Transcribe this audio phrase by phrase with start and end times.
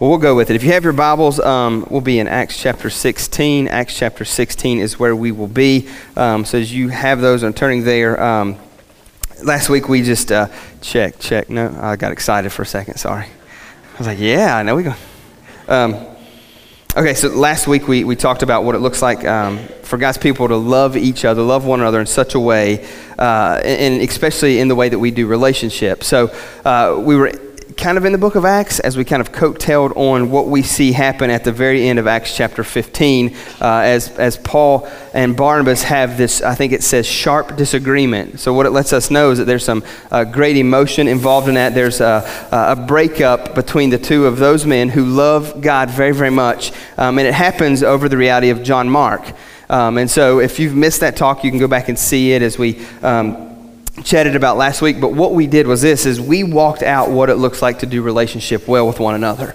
[0.00, 0.56] Well, we'll go with it.
[0.56, 3.68] If you have your Bibles, um, we'll be in Acts chapter 16.
[3.68, 5.90] Acts chapter 16 is where we will be.
[6.16, 8.18] Um, so as you have those, I'm turning there.
[8.18, 8.56] Um,
[9.44, 10.48] last week we just uh,
[10.80, 11.50] check, check.
[11.50, 12.96] No, I got excited for a second.
[12.96, 13.26] Sorry.
[13.26, 14.94] I was like, yeah, I know we go.
[15.68, 15.96] Um,
[16.96, 20.16] okay, so last week we, we talked about what it looks like um, for God's
[20.16, 22.88] people to love each other, love one another in such a way,
[23.18, 26.06] uh, and especially in the way that we do relationships.
[26.06, 27.32] So uh, we were
[27.80, 30.62] kind of in the book of Acts as we kind of coattailed on what we
[30.62, 35.34] see happen at the very end of Acts chapter 15 uh, as, as Paul and
[35.34, 38.38] Barnabas have this, I think it says, sharp disagreement.
[38.38, 41.54] So, what it lets us know is that there's some uh, great emotion involved in
[41.54, 41.74] that.
[41.74, 46.30] There's a, a breakup between the two of those men who love God very, very
[46.30, 46.72] much.
[46.98, 49.22] Um, and it happens over the reality of John Mark.
[49.70, 52.42] Um, and so, if you've missed that talk, you can go back and see it
[52.42, 52.84] as we.
[53.02, 53.49] Um,
[54.04, 57.30] chatted about last week, but what we did was this is we walked out what
[57.30, 59.54] it looks like to do relationship well with one another.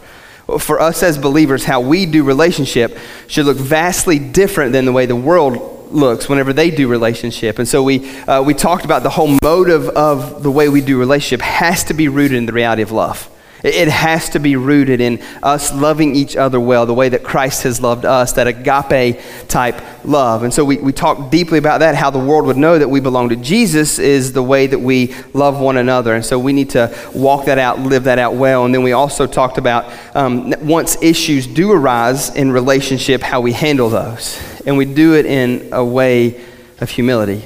[0.60, 5.06] For us as believers, how we do relationship should look vastly different than the way
[5.08, 7.58] the world looks whenever they do relationship.
[7.58, 11.00] And so we, uh, we talked about the whole motive of the way we do
[11.00, 13.30] relationship has to be rooted in the reality of love.
[13.66, 17.64] It has to be rooted in us loving each other well, the way that Christ
[17.64, 20.44] has loved us, that agape type love.
[20.44, 23.00] And so we, we talked deeply about that, how the world would know that we
[23.00, 26.14] belong to Jesus is the way that we love one another.
[26.14, 28.66] And so we need to walk that out, live that out well.
[28.66, 33.54] And then we also talked about um, once issues do arise in relationship, how we
[33.54, 34.40] handle those.
[34.68, 36.40] And we do it in a way
[36.82, 37.44] of humility.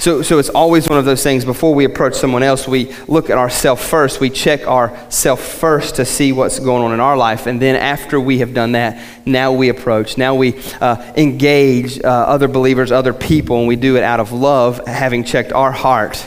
[0.00, 3.28] So, so it's always one of those things before we approach someone else, we look
[3.28, 4.18] at ourselves first.
[4.18, 7.46] We check ourselves first to see what's going on in our life.
[7.46, 10.16] And then after we have done that, now we approach.
[10.16, 14.32] Now we uh, engage uh, other believers, other people, and we do it out of
[14.32, 16.26] love, having checked our heart.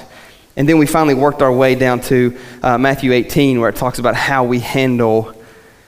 [0.55, 3.97] And then we finally worked our way down to uh, Matthew 18, where it talks
[3.97, 5.33] about how we handle,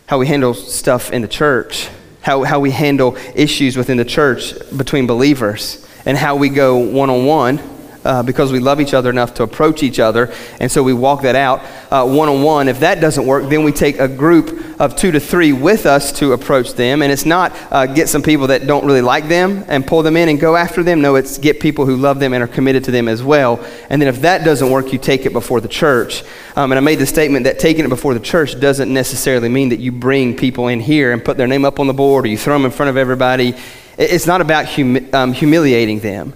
[0.07, 1.87] how we handle stuff in the church,
[2.21, 7.11] how, how we handle issues within the church between believers, and how we go one
[7.11, 7.74] on one
[8.05, 10.33] uh, because we love each other enough to approach each other.
[10.59, 11.61] And so we walk that out
[12.03, 12.67] one on one.
[12.67, 16.11] If that doesn't work, then we take a group of two to three with us
[16.13, 17.01] to approach them.
[17.01, 20.17] And it's not uh, get some people that don't really like them and pull them
[20.17, 21.01] in and go after them.
[21.01, 23.63] No, it's get people who love them and are committed to them as well.
[23.89, 26.23] And then if that doesn't work, you take it before the church.
[26.55, 29.69] Um, and I made the statement that taking it before the church doesn't necessarily mean
[29.69, 32.27] that you bring people in here and put their name up on the board or
[32.27, 33.55] you throw them in front of everybody.
[33.97, 36.33] It's not about humi- um, humiliating them.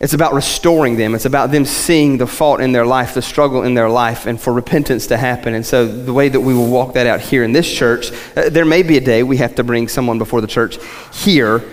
[0.00, 1.16] It's about restoring them.
[1.16, 4.40] It's about them seeing the fault in their life, the struggle in their life, and
[4.40, 5.54] for repentance to happen.
[5.54, 8.48] And so, the way that we will walk that out here in this church, uh,
[8.48, 10.78] there may be a day we have to bring someone before the church
[11.12, 11.64] here,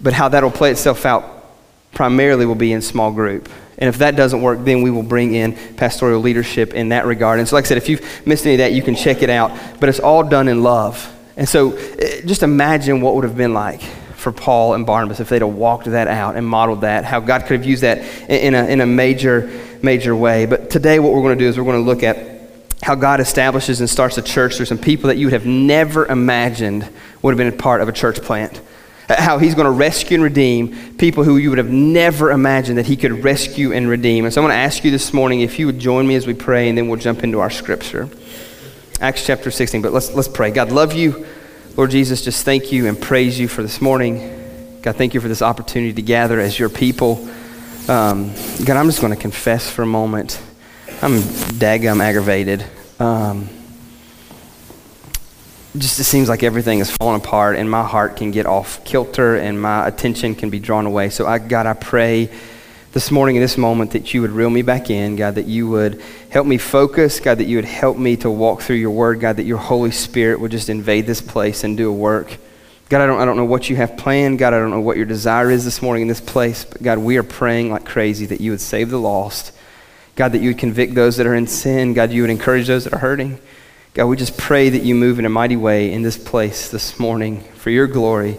[0.00, 1.36] but how that'll play itself out
[1.92, 3.48] primarily will be in small group.
[3.78, 7.38] And if that doesn't work, then we will bring in pastoral leadership in that regard.
[7.38, 9.30] And so, like I said, if you've missed any of that, you can check it
[9.30, 9.56] out.
[9.78, 11.14] But it's all done in love.
[11.36, 13.82] And so, uh, just imagine what would have been like
[14.28, 17.46] for Paul and Barnabas if they'd have walked that out and modeled that, how God
[17.46, 19.50] could have used that in a, in a major,
[19.82, 20.44] major way.
[20.44, 22.42] But today, what we're going to do is we're going to look at
[22.82, 26.04] how God establishes and starts a church through some people that you would have never
[26.06, 26.86] imagined
[27.22, 28.60] would have been a part of a church plant.
[29.08, 32.86] How he's going to rescue and redeem people who you would have never imagined that
[32.86, 34.26] he could rescue and redeem.
[34.26, 36.26] And so I want to ask you this morning if you would join me as
[36.26, 38.10] we pray, and then we'll jump into our scripture.
[39.00, 39.80] Acts chapter 16.
[39.80, 40.50] But let's, let's pray.
[40.50, 41.26] God, love you.
[41.78, 44.80] Lord Jesus, just thank you and praise you for this morning.
[44.82, 47.24] God, thank you for this opportunity to gather as your people.
[47.86, 48.32] Um,
[48.64, 50.42] God, I'm just going to confess for a moment.
[51.00, 52.66] I'm daggum aggravated.
[52.98, 53.48] Um,
[55.76, 59.36] just it seems like everything is falling apart and my heart can get off kilter
[59.36, 61.10] and my attention can be drawn away.
[61.10, 62.28] So, I, God, I pray
[62.98, 65.68] this morning in this moment that you would reel me back in, God, that you
[65.68, 69.20] would help me focus, God, that you would help me to walk through your word,
[69.20, 72.36] God, that your Holy Spirit would just invade this place and do a work.
[72.88, 74.40] God, I don't, I don't know what you have planned.
[74.40, 76.64] God, I don't know what your desire is this morning in this place.
[76.64, 79.52] But God, we are praying like crazy that you would save the lost.
[80.16, 81.94] God, that you would convict those that are in sin.
[81.94, 83.38] God, you would encourage those that are hurting.
[83.94, 86.98] God, we just pray that you move in a mighty way in this place this
[86.98, 88.38] morning for your glory,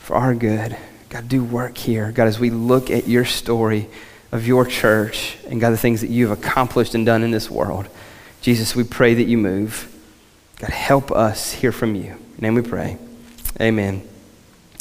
[0.00, 0.76] for our good.
[1.10, 2.12] God, do work here.
[2.12, 3.88] God, as we look at your story
[4.30, 7.88] of your church and God, the things that you've accomplished and done in this world,
[8.42, 9.92] Jesus, we pray that you move.
[10.60, 12.14] God, help us hear from you.
[12.38, 12.96] Name we pray.
[13.60, 14.06] Amen.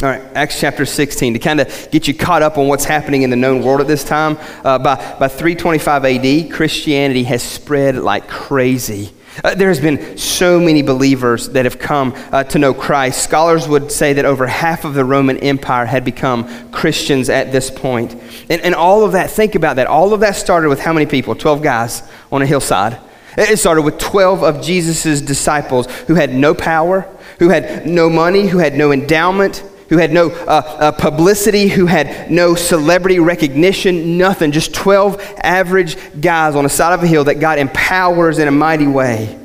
[0.03, 3.23] All right, Acts chapter 16, to kind of get you caught up on what's happening
[3.23, 4.37] in the known world at this time.
[4.63, 9.13] Uh, by, by 325 AD, Christianity has spread like crazy
[9.43, 13.23] uh, there has been so many believers that have come uh, to know Christ.
[13.23, 17.69] Scholars would say that over half of the Roman Empire had become Christians at this
[17.69, 18.13] point.
[18.49, 19.87] And, and all of that, think about that.
[19.87, 21.35] All of that started with how many people?
[21.35, 22.99] 12 guys on a hillside.
[23.37, 27.07] It started with 12 of Jesus' disciples who had no power,
[27.37, 31.87] who had no money, who had no endowment, who had no uh, uh, publicity, who
[31.87, 34.51] had no celebrity recognition, nothing.
[34.51, 38.51] Just 12 average guys on the side of a hill that God empowers in a
[38.51, 39.35] mighty way.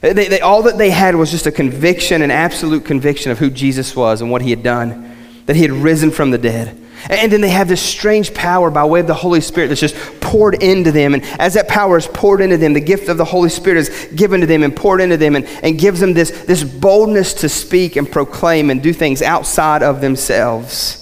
[0.00, 3.50] They, they, all that they had was just a conviction, an absolute conviction of who
[3.50, 5.16] Jesus was and what he had done,
[5.46, 6.78] that he had risen from the dead.
[7.10, 9.96] And then they have this strange power by way of the Holy Spirit that's just
[10.20, 11.14] poured into them.
[11.14, 14.08] And as that power is poured into them, the gift of the Holy Spirit is
[14.14, 17.48] given to them and poured into them and, and gives them this, this boldness to
[17.48, 20.98] speak and proclaim and do things outside of themselves.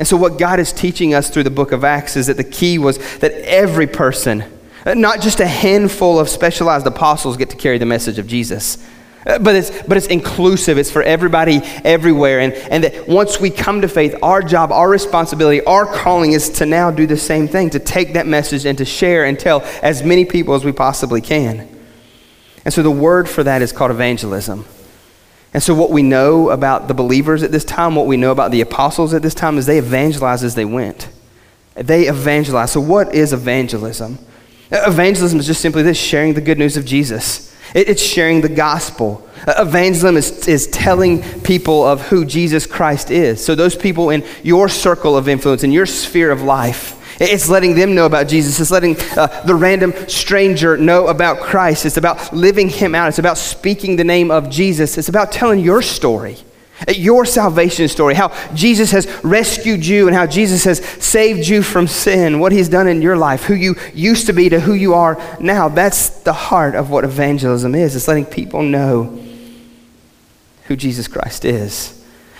[0.00, 2.44] And so, what God is teaching us through the book of Acts is that the
[2.44, 4.44] key was that every person,
[4.86, 8.78] not just a handful of specialized apostles, get to carry the message of Jesus.
[9.26, 10.78] Uh, but it's, but it's inclusive.
[10.78, 12.40] It's for everybody everywhere.
[12.40, 16.48] And, and that once we come to faith, our job, our responsibility, our calling is
[16.50, 19.60] to now do the same thing to take that message and to share and tell
[19.82, 21.68] as many people as we possibly can.
[22.64, 24.64] And so the word for that is called evangelism.
[25.52, 28.52] And so, what we know about the believers at this time, what we know about
[28.52, 31.08] the apostles at this time, is they evangelized as they went.
[31.74, 32.72] They evangelized.
[32.72, 34.18] So, what is evangelism?
[34.70, 37.49] Evangelism is just simply this sharing the good news of Jesus.
[37.74, 39.26] It's sharing the gospel.
[39.46, 43.44] Evangelism is, is telling people of who Jesus Christ is.
[43.44, 47.74] So, those people in your circle of influence, in your sphere of life, it's letting
[47.74, 48.58] them know about Jesus.
[48.60, 51.84] It's letting uh, the random stranger know about Christ.
[51.84, 53.08] It's about living Him out.
[53.08, 54.96] It's about speaking the name of Jesus.
[54.96, 56.38] It's about telling your story
[56.88, 61.86] your salvation story, how Jesus has rescued you and how Jesus has saved you from
[61.86, 64.94] sin, what he's done in your life, who you used to be to who you
[64.94, 65.68] are now.
[65.68, 67.94] That's the heart of what evangelism is.
[67.94, 69.18] It's letting people know
[70.64, 71.96] who Jesus Christ is.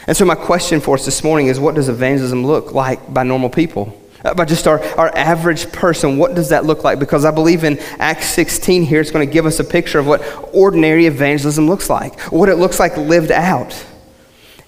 [0.07, 3.23] And so, my question for us this morning is what does evangelism look like by
[3.23, 3.97] normal people?
[4.25, 6.99] Uh, by just our, our average person, what does that look like?
[6.99, 10.07] Because I believe in Acts 16 here, it's going to give us a picture of
[10.07, 10.23] what
[10.53, 13.87] ordinary evangelism looks like, what it looks like lived out.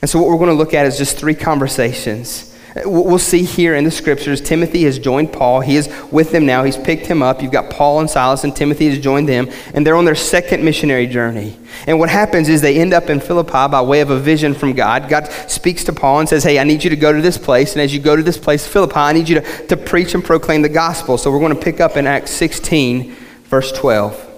[0.03, 2.53] And so, what we're going to look at is just three conversations.
[2.75, 5.61] Uh, we'll see here in the scriptures, Timothy has joined Paul.
[5.61, 6.65] He is with them now.
[6.65, 7.41] He's picked him up.
[7.41, 10.65] You've got Paul and Silas, and Timothy has joined them, and they're on their second
[10.65, 11.57] missionary journey.
[11.87, 14.73] And what happens is they end up in Philippi by way of a vision from
[14.73, 15.09] God.
[15.09, 17.73] God speaks to Paul and says, Hey, I need you to go to this place.
[17.73, 20.25] And as you go to this place, Philippi, I need you to, to preach and
[20.25, 21.17] proclaim the gospel.
[21.17, 23.15] So we're going to pick up in Acts 16,
[23.45, 24.31] verse 12.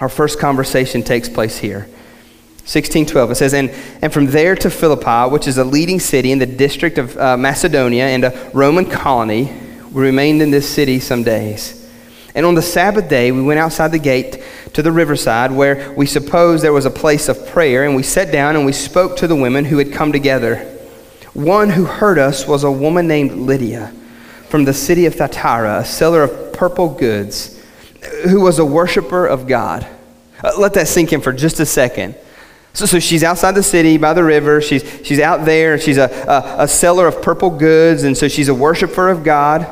[0.00, 1.88] Our first conversation takes place here.
[2.70, 3.70] 1612 it says and,
[4.00, 7.36] and from there to philippi which is a leading city in the district of uh,
[7.36, 9.52] macedonia and a roman colony
[9.90, 11.76] we remained in this city some days.
[12.34, 14.42] And on the sabbath day we went outside the gate
[14.74, 18.30] to the riverside where we supposed there was a place of prayer and we sat
[18.30, 20.58] down and we spoke to the women who had come together.
[21.34, 23.92] One who heard us was a woman named lydia
[24.48, 27.60] from the city of thyatira a seller of purple goods
[28.28, 29.86] who was a worshiper of god.
[30.42, 32.14] Uh, let that sink in for just a second
[32.72, 34.60] so, so she's outside the city by the river.
[34.60, 35.78] She's, she's out there.
[35.78, 39.66] She's a, a, a seller of purple goods, and so she's a worshiper of God.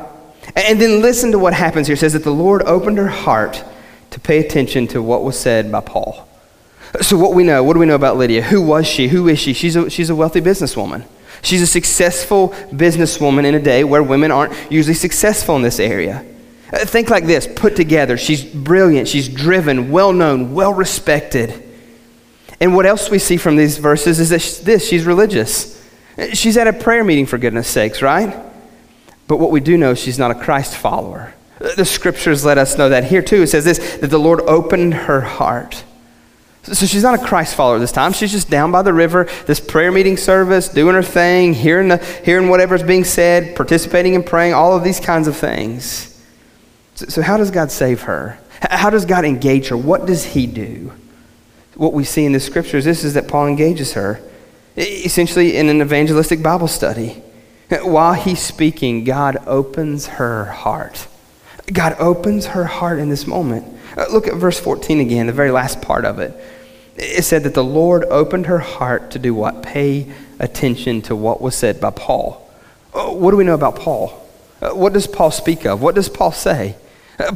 [0.57, 1.95] And then listen to what happens here.
[1.95, 3.63] It says that the Lord opened her heart
[4.11, 6.29] to pay attention to what was said by Paul.
[7.03, 8.43] So, what we know, what do we know about Lydia?
[8.43, 9.09] Who was she?
[9.09, 9.53] Who is she?
[9.53, 11.07] She's a, she's a wealthy businesswoman.
[11.43, 16.25] She's a successful businesswoman in a day where women aren't usually successful in this area.
[16.73, 18.17] Uh, think like this put together.
[18.17, 21.68] She's brilliant, she's driven, well known, well respected.
[22.61, 25.75] And what else we see from these verses is that this she's religious.
[26.33, 28.37] She's at a prayer meeting, for goodness sakes, right?
[29.29, 31.35] But what we do know, she's not a Christ follower.
[31.59, 33.43] The scriptures let us know that here too.
[33.43, 35.85] It says this that the Lord opened her heart.
[36.63, 38.13] So she's not a Christ follower this time.
[38.13, 41.97] She's just down by the river, this prayer meeting service, doing her thing, hearing, the,
[42.25, 46.23] hearing whatever's being said, participating in praying, all of these kinds of things.
[46.95, 48.39] So, so how does God save her?
[48.61, 49.77] How does God engage her?
[49.77, 50.93] What does He do?
[51.79, 54.21] What we see in the scriptures this is that Paul engages her
[54.77, 57.23] essentially in an evangelistic Bible study.
[57.71, 61.07] While he's speaking, God opens her heart.
[61.73, 63.67] God opens her heart in this moment.
[63.97, 66.35] Uh, look at verse 14 again, the very last part of it.
[66.97, 69.63] It said that the Lord opened her heart to do what?
[69.63, 72.49] Pay attention to what was said by Paul.
[72.95, 74.27] Uh, what do we know about Paul?
[74.61, 75.83] Uh, what does Paul speak of?
[75.83, 76.77] What does Paul say?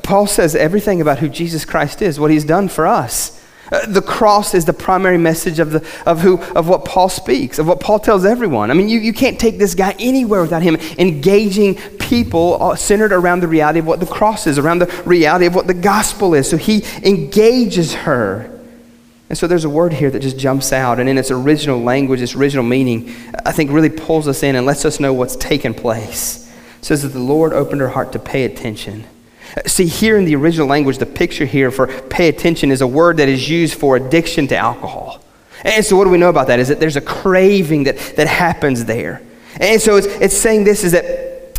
[0.02, 3.41] Paul says everything about who Jesus Christ is, what he's done for us.
[3.72, 7.58] Uh, the cross is the primary message of, the, of, who, of what Paul speaks,
[7.58, 8.70] of what Paul tells everyone.
[8.70, 13.40] I mean, you, you can't take this guy anywhere without him engaging people centered around
[13.40, 16.50] the reality of what the cross is, around the reality of what the gospel is.
[16.50, 18.50] So he engages her.
[19.30, 22.20] And so there's a word here that just jumps out, and in its original language,
[22.20, 23.14] its original meaning,
[23.46, 26.52] I think really pulls us in and lets us know what's taken place.
[26.80, 29.06] It says that the Lord opened her heart to pay attention.
[29.66, 33.18] See, here in the original language, the picture here for pay attention is a word
[33.18, 35.22] that is used for addiction to alcohol.
[35.62, 36.58] And so, what do we know about that?
[36.58, 39.22] Is that there's a craving that, that happens there.
[39.60, 41.04] And so, it's, it's saying this is that,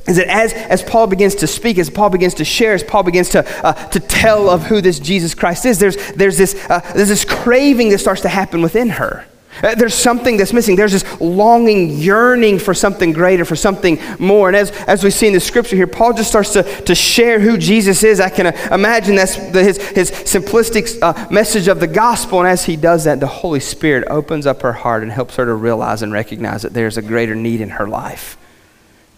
[0.07, 3.03] is that as, as Paul begins to speak, as Paul begins to share, as Paul
[3.03, 6.79] begins to, uh, to tell of who this Jesus Christ is, there's, there's, this, uh,
[6.95, 9.25] there's this craving that starts to happen within her.
[9.61, 10.75] Uh, there's something that's missing.
[10.75, 14.47] There's this longing, yearning for something greater, for something more.
[14.47, 17.39] And as, as we see in the scripture here, Paul just starts to, to share
[17.39, 18.19] who Jesus is.
[18.19, 22.39] I can uh, imagine that's the, his, his simplistic uh, message of the gospel.
[22.39, 25.45] And as he does that, the Holy Spirit opens up her heart and helps her
[25.45, 28.37] to realize and recognize that there's a greater need in her life.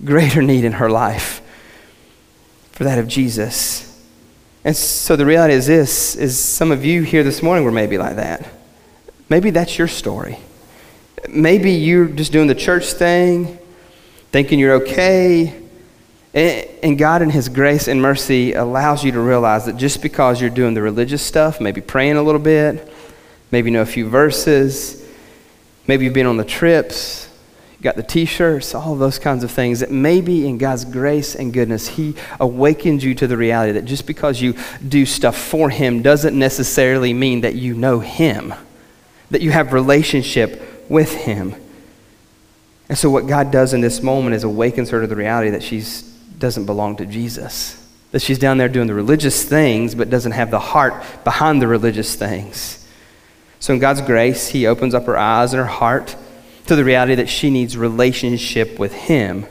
[0.03, 1.41] Greater need in her life
[2.71, 3.83] for that of Jesus.
[4.65, 7.97] And so the reality is this, is some of you here this morning were maybe
[7.97, 8.45] like that.
[9.29, 10.37] Maybe that's your story.
[11.27, 13.57] Maybe you're just doing the church thing,
[14.31, 15.61] thinking you're okay.
[16.33, 20.49] And God, in His grace and mercy, allows you to realize that just because you're
[20.49, 22.91] doing the religious stuff, maybe praying a little bit,
[23.51, 25.03] maybe know a few verses,
[25.87, 27.29] maybe you've been on the trips,
[27.81, 31.53] got the t shirts, all those kinds of things, that maybe in God's grace and
[31.53, 34.55] goodness, He awakens you to the reality that just because you
[34.87, 38.53] do stuff for Him doesn't necessarily mean that you know Him
[39.31, 41.55] that you have relationship with him.
[42.87, 45.63] And so what God does in this moment is awakens her to the reality that
[45.63, 45.83] she
[46.37, 47.81] doesn't belong to Jesus.
[48.11, 51.67] That she's down there doing the religious things but doesn't have the heart behind the
[51.67, 52.87] religious things.
[53.59, 56.15] So in God's grace, he opens up her eyes and her heart
[56.67, 59.45] to the reality that she needs relationship with him.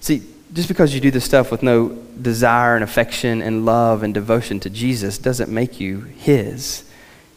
[0.00, 0.22] See,
[0.52, 1.88] just because you do this stuff with no
[2.20, 6.87] desire and affection and love and devotion to Jesus doesn't make you his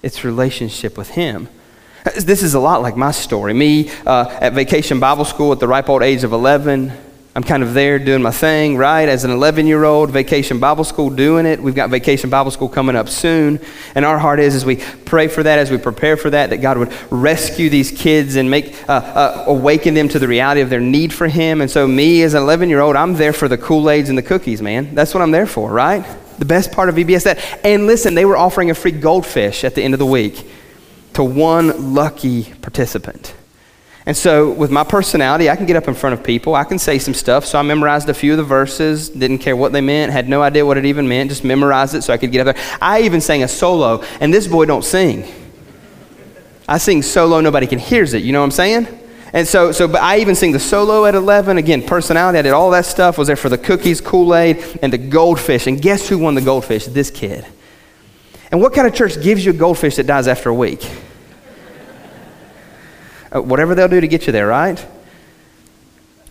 [0.03, 1.50] its relationship with Him.
[2.03, 3.53] This is a lot like my story.
[3.53, 6.91] Me uh, at vacation Bible school at the ripe old age of 11.
[7.34, 9.08] I'm kind of there doing my thing, right?
[9.08, 11.62] As an 11 year old, vacation Bible school doing it.
[11.62, 13.60] We've got vacation Bible school coming up soon.
[13.96, 16.58] And our heart is, as we pray for that, as we prepare for that, that
[16.58, 20.70] God would rescue these kids and make, uh, uh, awaken them to the reality of
[20.70, 21.62] their need for Him.
[21.62, 24.17] And so, me as an 11 year old, I'm there for the Kool Aids and
[24.17, 24.93] the cookies, man.
[24.93, 26.03] That's what I'm there for, right?
[26.40, 27.40] The best part of VBS that.
[27.64, 30.48] And listen, they were offering a free goldfish at the end of the week
[31.14, 33.34] to one lucky participant.
[34.06, 36.56] And so, with my personality, I can get up in front of people.
[36.56, 37.46] I can say some stuff.
[37.46, 40.42] So, I memorized a few of the verses, didn't care what they meant, had no
[40.42, 42.78] idea what it even meant, just memorized it so I could get up there.
[42.82, 45.32] I even sang a solo, and this boy don't sing.
[46.68, 48.24] I sing solo, nobody can hears it.
[48.24, 49.00] You know what I'm saying?
[49.34, 51.58] And so, so but I even sing the solo at 11.
[51.58, 54.92] Again, personality, I did all that stuff, was there for the cookies, Kool Aid, and
[54.92, 55.68] the goldfish.
[55.68, 56.86] And guess who won the goldfish?
[56.86, 57.46] This kid.
[58.52, 60.90] And what kind of church gives you a goldfish that dies after a week?
[63.34, 64.86] uh, whatever they'll do to get you there, right?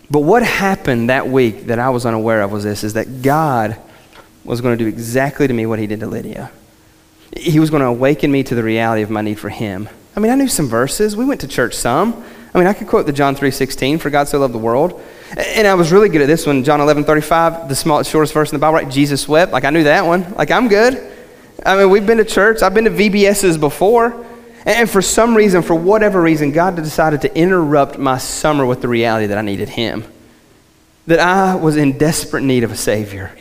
[0.09, 3.77] But what happened that week that I was unaware of was this is that God
[4.43, 6.51] was going to do exactly to me what he did to Lydia.
[7.35, 9.87] He was going to awaken me to the reality of my need for him.
[10.15, 11.15] I mean, I knew some verses.
[11.15, 12.25] We went to church some.
[12.53, 15.01] I mean, I could quote the John 3.16, for God so loved the world.
[15.37, 18.55] And I was really good at this one, John 11.35, the smallest, shortest verse in
[18.55, 18.89] the Bible, right?
[18.89, 19.53] Jesus wept.
[19.53, 20.33] Like, I knew that one.
[20.33, 21.11] Like, I'm good.
[21.65, 22.61] I mean, we've been to church.
[22.61, 24.25] I've been to VBSs before.
[24.65, 28.87] And for some reason, for whatever reason, God decided to interrupt my summer with the
[28.87, 30.03] reality that I needed Him.
[31.07, 33.31] That I was in desperate need of a Savior.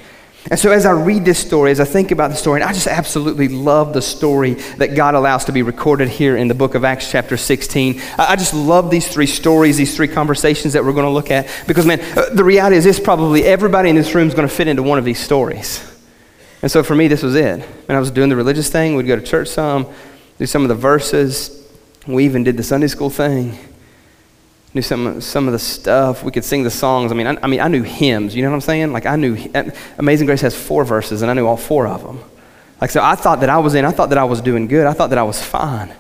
[0.49, 2.73] And so, as I read this story, as I think about the story, and I
[2.73, 6.75] just absolutely love the story that God allows to be recorded here in the book
[6.75, 8.01] of Acts, chapter 16.
[8.17, 11.51] I just love these three stories, these three conversations that we're going to look at.
[11.67, 14.55] Because, man, uh, the reality is this probably everybody in this room is going to
[14.55, 15.87] fit into one of these stories.
[16.63, 17.61] And so, for me, this was it.
[17.87, 19.87] When I was doing the religious thing, we'd go to church some,
[20.39, 21.69] do some of the verses.
[22.07, 23.59] We even did the Sunday school thing
[24.73, 26.23] knew some, some of the stuff.
[26.23, 27.11] We could sing the songs.
[27.11, 28.35] I mean, I, I, mean, I knew hymns.
[28.35, 28.93] You know what I'm saying?
[28.93, 29.37] Like I knew
[29.99, 32.21] Amazing Grace has four verses, and I knew all four of them.
[32.81, 33.85] Like so, I thought that I was in.
[33.85, 34.87] I thought that I was doing good.
[34.87, 35.93] I thought that I was fine.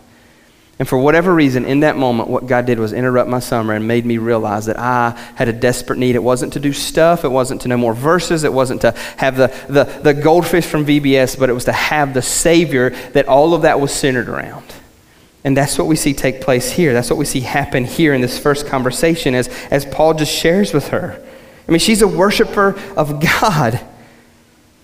[0.79, 3.87] And for whatever reason, in that moment, what God did was interrupt my summer and
[3.87, 6.15] made me realize that I had a desperate need.
[6.15, 7.23] It wasn't to do stuff.
[7.23, 8.45] It wasn't to know more verses.
[8.45, 12.15] It wasn't to have the, the, the goldfish from VBS, but it was to have
[12.15, 14.65] the Savior that all of that was centered around.
[15.43, 16.93] And that's what we see take place here.
[16.93, 20.75] That's what we see happen here in this first conversation as, as Paul just shares
[20.75, 21.23] with her.
[21.67, 23.81] I mean, she's a worshiper of God.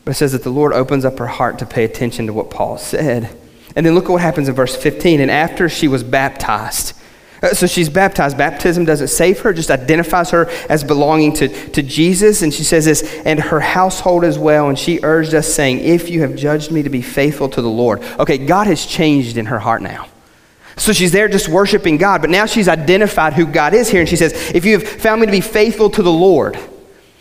[0.05, 2.49] But it says that the Lord opens up her heart to pay attention to what
[2.49, 3.37] Paul said.
[3.75, 5.21] And then look at what happens in verse 15.
[5.21, 6.95] And after she was baptized,
[7.43, 8.39] uh, so she's baptized.
[8.39, 12.41] Baptism doesn't save her, just identifies her as belonging to, to Jesus.
[12.43, 14.69] And she says this, and her household as well.
[14.69, 17.69] And she urged us, saying, If you have judged me to be faithful to the
[17.69, 18.01] Lord.
[18.19, 20.07] Okay, God has changed in her heart now.
[20.77, 24.01] So she's there just worshiping God, but now she's identified who God is here.
[24.01, 26.59] And she says, If you have found me to be faithful to the Lord.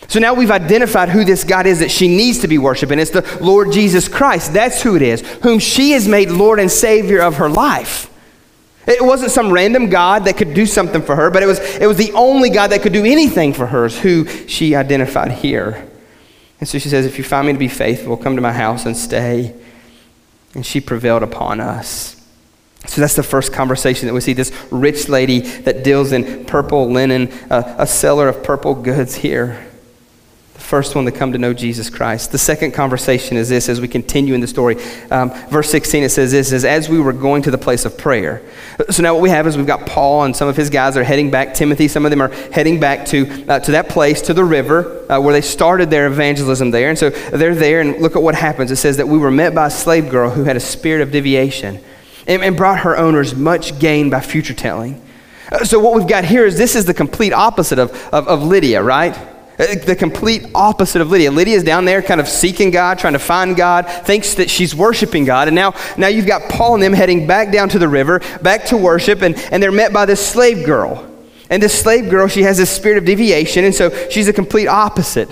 [0.08, 3.00] So now we've identified who this God is that she needs to be worshiping.
[3.00, 4.54] It's the Lord Jesus Christ.
[4.54, 8.12] That's who it is, whom she has made Lord and Savior of her life.
[8.88, 11.88] It wasn't some random God that could do something for her, but it was, it
[11.88, 15.90] was the only God that could do anything for her, is who she identified here.
[16.60, 18.86] And so she says, If you find me to be faithful, come to my house
[18.86, 19.56] and stay.
[20.54, 22.16] And she prevailed upon us.
[22.88, 26.92] So that's the first conversation that we see this rich lady that deals in purple
[26.92, 29.66] linen, uh, a seller of purple goods here
[30.56, 32.32] The first one to come to know Jesus Christ.
[32.32, 34.78] The second conversation is this as we continue in the story.
[35.12, 37.98] Um, verse 16, it says this, is as we were going to the place of
[37.98, 38.42] prayer.
[38.90, 41.04] So now what we have is we've got Paul and some of his guys are
[41.04, 41.56] heading back.
[41.56, 45.12] Timothy, some of them are heading back to, uh, to that place, to the river,
[45.12, 46.88] uh, where they started their evangelism there.
[46.88, 48.72] And so they're there, and look at what happens.
[48.72, 51.12] It says that we were met by a slave girl who had a spirit of
[51.12, 51.82] divination
[52.28, 55.02] and, and brought her owners much gain by future telling.
[55.52, 58.44] Uh, so what we've got here is this is the complete opposite of, of, of
[58.44, 59.16] Lydia, right?
[59.58, 61.32] Uh, the complete opposite of Lydia.
[61.32, 64.76] Lydia is down there kind of seeking God, trying to find God, thinks that she's
[64.76, 65.48] worshiping God.
[65.48, 68.66] And now, now you've got Paul and them heading back down to the river, back
[68.66, 71.10] to worship, and, and they're met by this slave girl.
[71.50, 74.68] And this slave girl, she has this spirit of divination, and so she's a complete
[74.68, 75.30] opposite.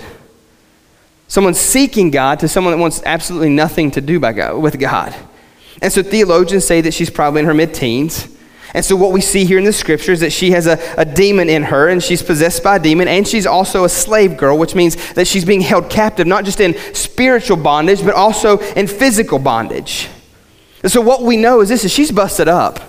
[1.26, 5.14] Someone seeking God to someone that wants absolutely nothing to do by God, with God.
[5.82, 8.28] And so theologians say that she's probably in her mid teens.
[8.74, 11.04] And so, what we see here in the scripture is that she has a, a
[11.04, 14.58] demon in her, and she's possessed by a demon, and she's also a slave girl,
[14.58, 18.88] which means that she's being held captive, not just in spiritual bondage, but also in
[18.88, 20.08] physical bondage.
[20.82, 22.80] And so, what we know is this is she's busted up.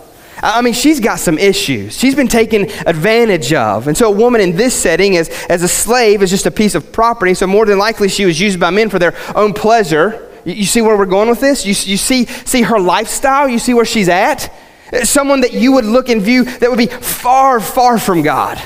[0.42, 1.98] I mean, she's got some issues.
[1.98, 3.88] She's been taken advantage of.
[3.88, 6.74] And so, a woman in this setting, as, as a slave, is just a piece
[6.74, 7.36] of property.
[7.36, 10.25] So, more than likely, she was used by men for their own pleasure.
[10.46, 11.66] You, see where we're going with this?
[11.66, 13.50] You, you see, see her lifestyle?
[13.50, 14.54] You see where she's at?
[15.04, 18.62] Someone that you would look and view that would be far, far from God.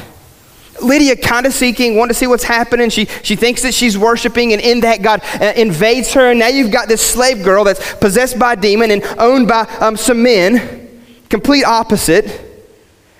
[0.82, 2.90] Lydia kind of seeking, want to see what's happening.
[2.90, 6.32] She, she thinks that she's worshiping, and in that, God uh, invades her.
[6.32, 9.62] And now you've got this slave girl that's possessed by a demon and owned by
[9.80, 12.46] um, some men, complete opposite.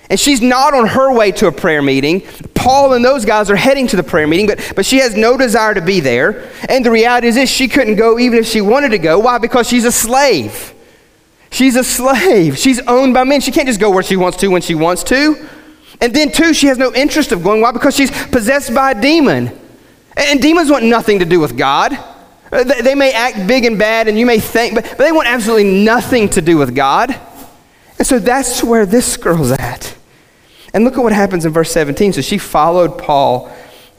[0.08, 2.22] And she's not on her way to a prayer meeting.
[2.60, 5.38] Paul and those guys are heading to the prayer meeting, but, but she has no
[5.38, 6.50] desire to be there.
[6.68, 9.18] And the reality is this she couldn't go even if she wanted to go.
[9.18, 9.38] Why?
[9.38, 10.74] Because she's a slave.
[11.50, 12.58] She's a slave.
[12.58, 13.40] She's owned by men.
[13.40, 15.48] She can't just go where she wants to when she wants to.
[16.02, 17.62] And then, two, she has no interest of going.
[17.62, 17.72] Why?
[17.72, 19.58] Because she's possessed by a demon.
[20.14, 21.98] And demons want nothing to do with God.
[22.52, 25.82] Uh, they may act big and bad, and you may think, but, they want absolutely
[25.82, 27.18] nothing to do with God.
[27.98, 29.96] And so that's where this girl's at.
[30.72, 32.14] And look at what happens in verse 17.
[32.14, 33.50] So she followed Paul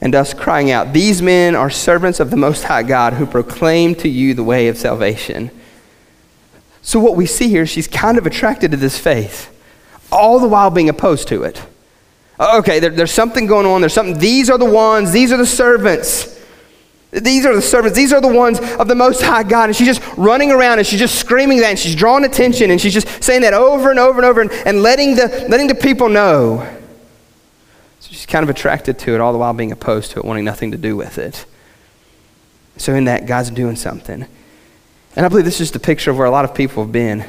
[0.02, 3.94] and us, crying out, These men are servants of the Most High God who proclaim
[3.96, 5.50] to you the way of salvation.
[6.82, 9.48] So, what we see here, she's kind of attracted to this faith,
[10.10, 11.62] all the while being opposed to it.
[12.40, 13.80] Okay, there, there's something going on.
[13.80, 14.18] There's something.
[14.18, 16.31] These are the ones, these are the servants.
[17.12, 17.96] These are the servants.
[17.96, 19.64] These are the ones of the Most High God.
[19.68, 22.80] And she's just running around and she's just screaming that and she's drawing attention and
[22.80, 25.74] she's just saying that over and over and over and, and letting, the, letting the
[25.74, 26.66] people know.
[28.00, 30.46] So she's kind of attracted to it, all the while being opposed to it, wanting
[30.46, 31.44] nothing to do with it.
[32.78, 34.26] So, in that, God's doing something.
[35.14, 36.92] And I believe this is just a picture of where a lot of people have
[36.92, 37.24] been.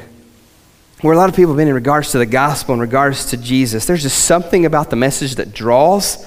[1.02, 3.36] Where a lot of people have been in regards to the gospel, in regards to
[3.36, 3.84] Jesus.
[3.84, 6.26] There's just something about the message that draws.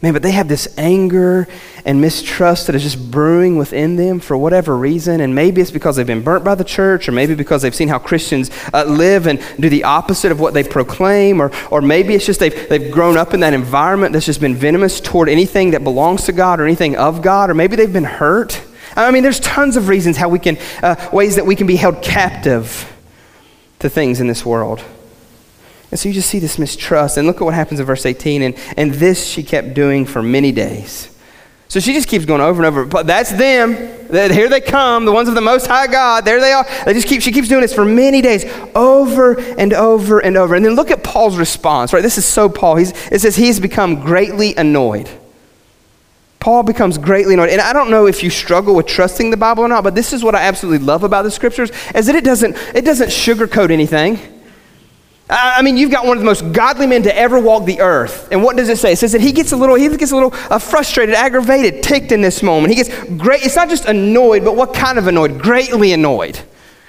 [0.00, 1.48] Man, but they have this anger
[1.84, 5.20] and mistrust that is just brewing within them for whatever reason.
[5.20, 7.88] And maybe it's because they've been burnt by the church, or maybe because they've seen
[7.88, 12.14] how Christians uh, live and do the opposite of what they proclaim, or, or maybe
[12.14, 15.72] it's just they've, they've grown up in that environment that's just been venomous toward anything
[15.72, 18.62] that belongs to God or anything of God, or maybe they've been hurt.
[18.94, 21.76] I mean, there's tons of reasons how we can, uh, ways that we can be
[21.76, 22.94] held captive
[23.80, 24.84] to things in this world.
[25.90, 27.16] And so you just see this mistrust.
[27.16, 28.42] And look at what happens in verse 18.
[28.42, 31.14] And, and this she kept doing for many days.
[31.68, 32.86] So she just keeps going over and over.
[32.86, 33.74] But that's them.
[34.10, 36.24] Here they come, the ones of the Most High God.
[36.24, 36.66] There they are.
[36.86, 40.54] They just keep, she keeps doing this for many days, over and over and over.
[40.54, 42.02] And then look at Paul's response, right?
[42.02, 42.76] This is so Paul.
[42.76, 45.10] He's, it says he's become greatly annoyed.
[46.40, 47.50] Paul becomes greatly annoyed.
[47.50, 50.14] And I don't know if you struggle with trusting the Bible or not, but this
[50.14, 53.70] is what I absolutely love about the scriptures, is that it doesn't, it doesn't sugarcoat
[53.70, 54.18] anything.
[55.30, 58.28] I mean, you've got one of the most godly men to ever walk the earth.
[58.32, 58.92] And what does it say?
[58.92, 62.12] It says that he gets a little, he gets a little uh, frustrated, aggravated, ticked
[62.12, 62.72] in this moment.
[62.72, 65.38] He gets great, it's not just annoyed, but what kind of annoyed?
[65.38, 66.40] Greatly annoyed.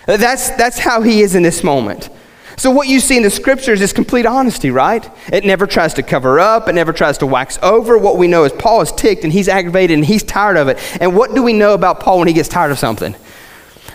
[0.06, 2.10] That's, that's how he is in this moment.
[2.56, 5.10] So, what you see in the scriptures is complete honesty, right?
[5.32, 7.98] It never tries to cover up, it never tries to wax over.
[7.98, 10.78] What we know is Paul is ticked and he's aggravated and he's tired of it.
[11.00, 13.16] And what do we know about Paul when he gets tired of something?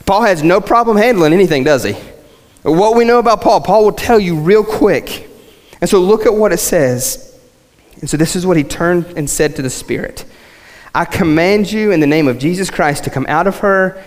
[0.07, 1.95] Paul has no problem handling anything, does he?
[2.65, 5.29] What we know about Paul, Paul will tell you real quick.
[5.83, 7.39] And so, look at what it says.
[8.01, 10.25] And so, this is what he turned and said to the Spirit
[10.95, 14.03] I command you in the name of Jesus Christ to come out of her.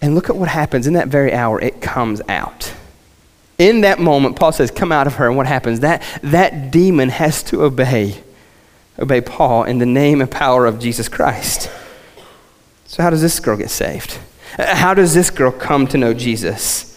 [0.00, 2.74] And look at what happens in that very hour, it comes out
[3.58, 5.28] In that moment, Paul says, Come out of her.
[5.28, 5.80] And what happens?
[5.80, 8.22] That, that demon has to obey,
[8.98, 11.70] obey Paul in the name and power of Jesus Christ.
[12.86, 14.18] So, how does this girl get saved?
[14.56, 16.91] How does this girl come to know Jesus?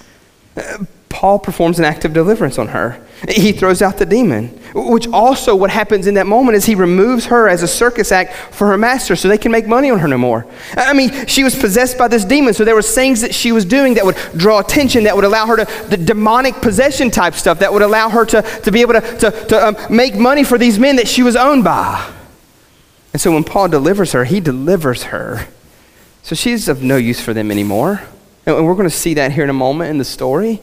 [1.10, 3.02] Paul performs an act of deliverance on her.
[3.30, 7.28] He throws out the demon, which also what happens in that moment is he removes
[7.28, 10.10] her as a circus act for her master so they can make money on her
[10.10, 10.46] no more.
[10.76, 13.64] I mean, she was possessed by this demon, so there was things that she was
[13.64, 17.60] doing that would draw attention, that would allow her to, the demonic possession type stuff,
[17.60, 20.58] that would allow her to, to be able to, to, to um, make money for
[20.58, 22.12] these men that she was owned by.
[23.14, 25.48] And so when Paul delivers her, he delivers her.
[26.24, 28.02] So she's of no use for them anymore.
[28.46, 30.62] And we're going to see that here in a moment in the story.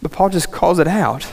[0.00, 1.30] But Paul just calls it out.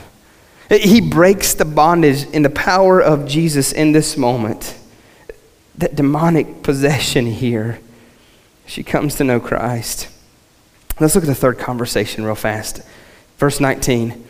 [0.69, 4.77] He breaks the bondage in the power of Jesus in this moment.
[5.77, 7.79] That demonic possession here.
[8.65, 10.07] She comes to know Christ.
[10.99, 12.81] Let's look at the third conversation real fast.
[13.37, 14.25] Verse 19.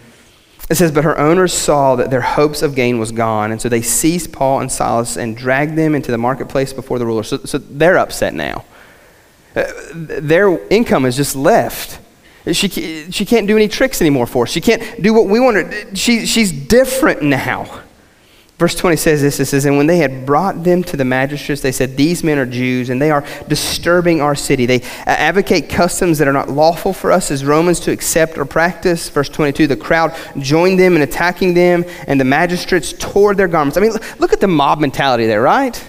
[0.69, 3.67] It says, But her owners saw that their hopes of gain was gone, and so
[3.67, 7.23] they seized Paul and Silas and dragged them into the marketplace before the ruler.
[7.23, 8.63] So, so they're upset now.
[9.55, 11.99] Uh, their income is just left.
[12.51, 14.51] She, she can't do any tricks anymore for us.
[14.51, 15.95] She can't do what we want her.
[15.95, 17.81] She, she's different now.
[18.61, 21.61] Verse 20 says this it says, And when they had brought them to the magistrates,
[21.61, 24.67] they said, These men are Jews, and they are disturbing our city.
[24.67, 29.09] They advocate customs that are not lawful for us as Romans to accept or practice.
[29.09, 33.77] Verse 22 The crowd joined them in attacking them, and the magistrates tore their garments.
[33.77, 35.83] I mean, look at the mob mentality there, right?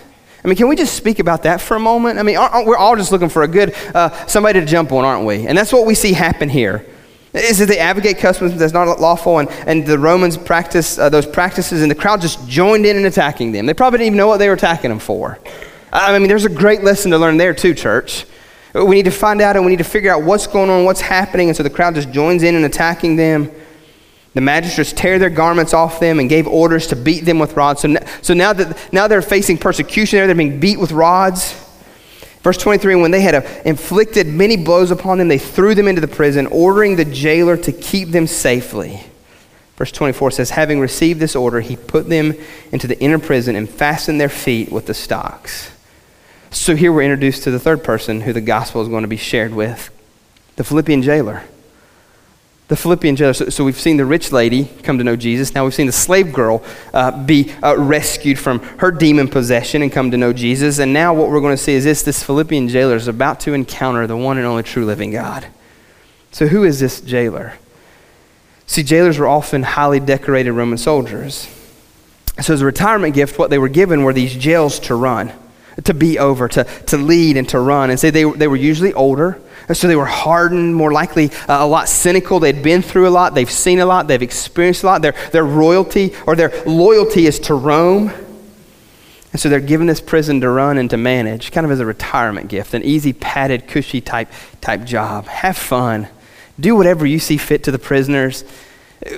[0.44, 2.18] I mean, can we just speak about that for a moment?
[2.18, 5.04] I mean, aren't, we're all just looking for a good uh, somebody to jump on,
[5.04, 5.46] aren't we?
[5.46, 6.84] And that's what we see happen here.
[7.32, 11.26] Is that they advocate customs that's not lawful, and, and the Romans practice uh, those
[11.26, 13.64] practices, and the crowd just joined in in attacking them.
[13.64, 15.38] They probably didn't even know what they were attacking them for.
[15.92, 18.26] I mean, there's a great lesson to learn there, too, church.
[18.74, 21.00] We need to find out and we need to figure out what's going on, what's
[21.00, 23.50] happening, and so the crowd just joins in in attacking them.
[24.34, 27.82] The magistrates tear their garments off them and gave orders to beat them with rods.
[27.82, 31.54] So, so now, that, now they're facing persecution there, they're being beat with rods.
[32.42, 36.00] Verse 23 When they had uh, inflicted many blows upon them, they threw them into
[36.00, 39.04] the prison, ordering the jailer to keep them safely.
[39.76, 42.34] Verse 24 says, Having received this order, he put them
[42.70, 45.70] into the inner prison and fastened their feet with the stocks.
[46.50, 49.16] So here we're introduced to the third person who the gospel is going to be
[49.16, 49.90] shared with
[50.56, 51.42] the Philippian jailer
[52.72, 53.34] the Philippian jailer.
[53.34, 55.54] So, so, we've seen the rich lady come to know Jesus.
[55.54, 59.92] Now we've seen the slave girl uh, be uh, rescued from her demon possession and
[59.92, 60.78] come to know Jesus.
[60.78, 63.52] And now what we're going to see is this this Philippian jailer is about to
[63.52, 65.48] encounter the one and only true living God.
[66.30, 67.58] So, who is this jailer?
[68.64, 71.54] See, jailers were often highly decorated Roman soldiers.
[72.40, 75.30] So, as a retirement gift, what they were given were these jails to run,
[75.84, 77.90] to be over, to, to lead, and to run.
[77.90, 79.42] And say they, they were usually older.
[79.72, 82.40] So they were hardened, more likely uh, a lot cynical.
[82.40, 85.02] They'd been through a lot, they've seen a lot, they've experienced a lot.
[85.02, 88.10] Their, their royalty or their loyalty is to Rome.
[89.32, 91.86] And so they're given this prison to run and to manage, kind of as a
[91.86, 94.28] retirement gift, an easy, padded, cushy type,
[94.60, 95.26] type job.
[95.26, 96.08] Have fun.
[96.60, 98.44] Do whatever you see fit to the prisoners.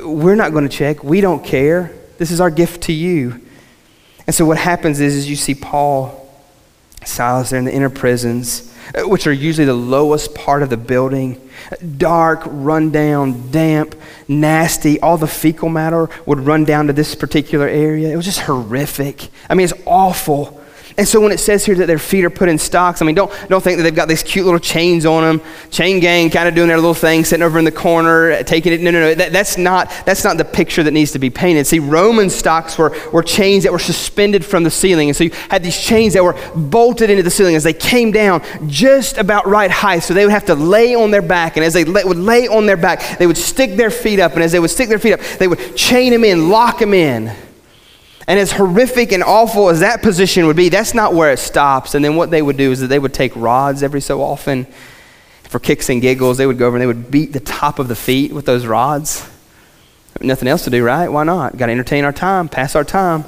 [0.03, 1.03] We're not going to check.
[1.03, 1.93] We don't care.
[2.19, 3.41] This is our gift to you.
[4.27, 6.31] And so what happens is, is you see Paul,
[7.05, 10.77] Silas, they're in the inner prisons Uh, which are usually the lowest part of the
[10.77, 11.41] building.
[11.97, 13.95] Dark, rundown, damp,
[14.29, 15.01] nasty.
[15.01, 18.13] All the fecal matter would run down to this particular area.
[18.13, 19.29] It was just horrific.
[19.49, 20.61] I mean, it's awful.
[20.97, 23.17] And so when it says here that their feet are put in stocks, I mean,
[23.17, 26.47] don't, don't think that they've got these cute little chains on them, chain gang kind
[26.47, 28.81] of doing their little thing, sitting over in the corner, taking it.
[28.81, 29.15] No, no, no.
[29.15, 31.67] That, that's, not, that's not the picture that needs to be painted.
[31.67, 35.09] See, Roman stocks were, were chains that were suspended from the ceiling.
[35.09, 38.13] And so you had these chains that were bolted into the ceiling as they came
[38.13, 40.05] down just about right height.
[40.05, 41.57] So they would have to lay on their back.
[41.57, 44.35] And as they would lay on their back, they would stick their feet up.
[44.35, 46.95] And as they would stick their feet up, they would chain them in, lock them
[46.95, 47.35] in.
[48.27, 51.95] And as horrific and awful as that position would be, that's not where it stops.
[51.95, 54.67] And then what they would do is that they would take rods every so often
[55.43, 56.39] for kicks and giggles.
[56.39, 58.67] They would go over and they would beat the top of the feet with those
[58.67, 59.29] rods.
[60.21, 61.09] Nothing else to do, right?
[61.09, 61.57] Why not?
[61.57, 63.25] Got to entertain our time, pass our time.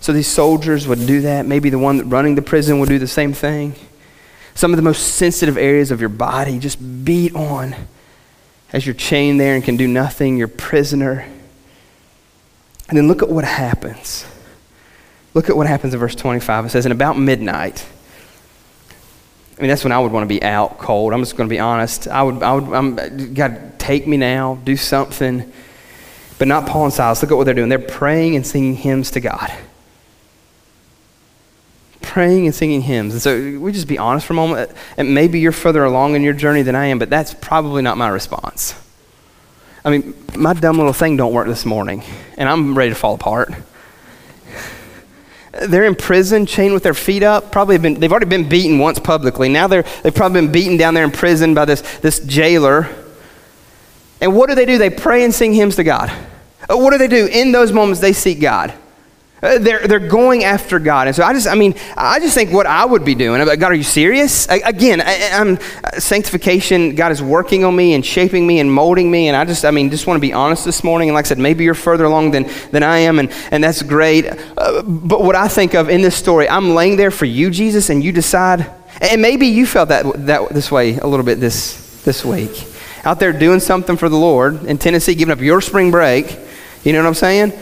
[0.00, 1.46] So these soldiers would do that.
[1.46, 3.74] Maybe the one running the prison would do the same thing.
[4.54, 7.74] Some of the most sensitive areas of your body just beat on
[8.72, 10.36] as you're chained there and can do nothing.
[10.36, 11.26] You're prisoner.
[12.88, 14.26] And then look at what happens.
[15.34, 16.66] Look at what happens in verse 25.
[16.66, 17.84] It says, And about midnight,
[19.58, 21.12] I mean, that's when I would want to be out cold.
[21.12, 22.08] I'm just going to be honest.
[22.08, 25.52] I would, I would, I'm, God, take me now, do something.
[26.38, 27.22] But not Paul and Silas.
[27.22, 27.68] Look at what they're doing.
[27.68, 29.52] They're praying and singing hymns to God.
[32.02, 33.12] Praying and singing hymns.
[33.12, 34.72] And so we just be honest for a moment.
[34.96, 37.96] And maybe you're further along in your journey than I am, but that's probably not
[37.96, 38.74] my response.
[39.84, 42.02] I mean, my dumb little thing don't work this morning,
[42.38, 43.52] and I'm ready to fall apart.
[45.62, 47.52] They're in prison, chained with their feet up.
[47.52, 49.48] Probably been, they've already been beaten once publicly.
[49.48, 52.88] Now they're, they've probably been beaten down there in prison by this, this jailer.
[54.20, 54.78] And what do they do?
[54.78, 56.10] They pray and sing hymns to God.
[56.68, 57.26] Uh, what do they do?
[57.26, 58.74] In those moments, they seek God.
[59.44, 61.06] Uh, they're, they're going after God.
[61.06, 63.42] And so I just, I mean, I just think what I would be doing.
[63.42, 64.48] I'm like, God, are you serious?
[64.48, 68.72] I, again, I, am uh, sanctification, God is working on me and shaping me and
[68.72, 69.28] molding me.
[69.28, 71.10] And I just, I mean, just want to be honest this morning.
[71.10, 73.82] And like I said, maybe you're further along than, than I am, and, and that's
[73.82, 74.24] great.
[74.56, 77.90] Uh, but what I think of in this story, I'm laying there for you, Jesus,
[77.90, 78.70] and you decide,
[79.02, 82.66] and maybe you felt that, that this way a little bit this, this week.
[83.04, 86.38] Out there doing something for the Lord in Tennessee, giving up your spring break.
[86.82, 87.52] You know what I'm saying?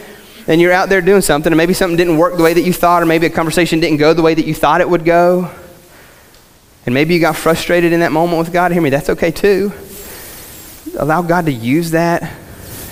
[0.46, 2.72] And you're out there doing something, and maybe something didn't work the way that you
[2.72, 5.50] thought, or maybe a conversation didn't go the way that you thought it would go.
[6.84, 8.72] And maybe you got frustrated in that moment with God.
[8.72, 9.72] Hear me, that's okay too.
[10.98, 12.22] Allow God to use that.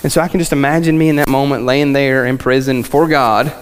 [0.02, 3.08] And so I can just imagine me in that moment laying there in prison for
[3.08, 3.52] God,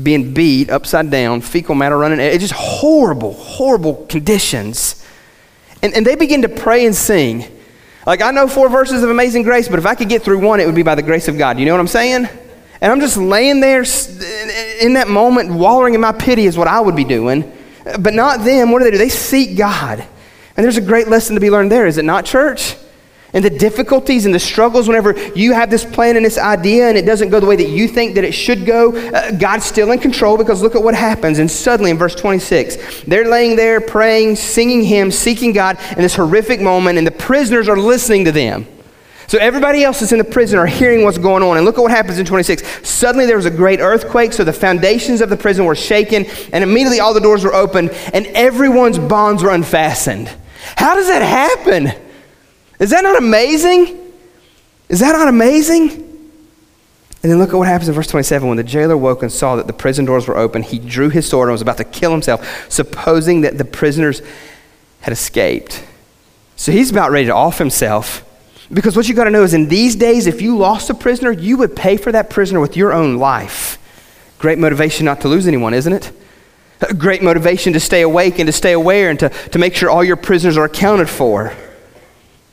[0.00, 2.20] being beat upside down, fecal matter running.
[2.20, 5.04] It's just horrible, horrible conditions.
[5.82, 7.46] And, and they begin to pray and sing.
[8.06, 10.60] Like, I know four verses of Amazing Grace, but if I could get through one,
[10.60, 11.58] it would be by the grace of God.
[11.58, 12.28] You know what I'm saying?
[12.80, 13.84] And I'm just laying there
[14.80, 17.50] in that moment, wallowing in my pity, is what I would be doing.
[17.98, 18.70] But not them.
[18.70, 18.98] What do they do?
[18.98, 20.00] They seek God.
[20.56, 22.76] And there's a great lesson to be learned there, is it not, church?
[23.32, 26.98] And the difficulties and the struggles whenever you have this plan and this idea and
[26.98, 29.92] it doesn't go the way that you think that it should go, uh, God's still
[29.92, 31.38] in control because look at what happens.
[31.38, 36.16] And suddenly in verse 26, they're laying there praying, singing hymns, seeking God in this
[36.16, 38.66] horrific moment, and the prisoners are listening to them.
[39.30, 41.56] So everybody else that's in the prison are hearing what's going on.
[41.56, 42.64] And look at what happens in 26.
[42.88, 46.64] Suddenly there was a great earthquake, so the foundations of the prison were shaken, and
[46.64, 50.28] immediately all the doors were opened, and everyone's bonds were unfastened.
[50.74, 51.92] How does that happen?
[52.80, 54.12] Is that not amazing?
[54.88, 55.90] Is that not amazing?
[55.90, 58.48] And then look at what happens in verse 27.
[58.48, 61.28] When the jailer woke and saw that the prison doors were open, he drew his
[61.28, 64.22] sword and was about to kill himself, supposing that the prisoners
[65.02, 65.84] had escaped.
[66.56, 68.24] So he's about ready to off himself.
[68.72, 71.32] Because what you got to know is in these days, if you lost a prisoner,
[71.32, 73.78] you would pay for that prisoner with your own life.
[74.38, 76.12] Great motivation not to lose anyone, isn't it?
[76.96, 80.04] Great motivation to stay awake and to stay aware and to, to make sure all
[80.04, 81.52] your prisoners are accounted for.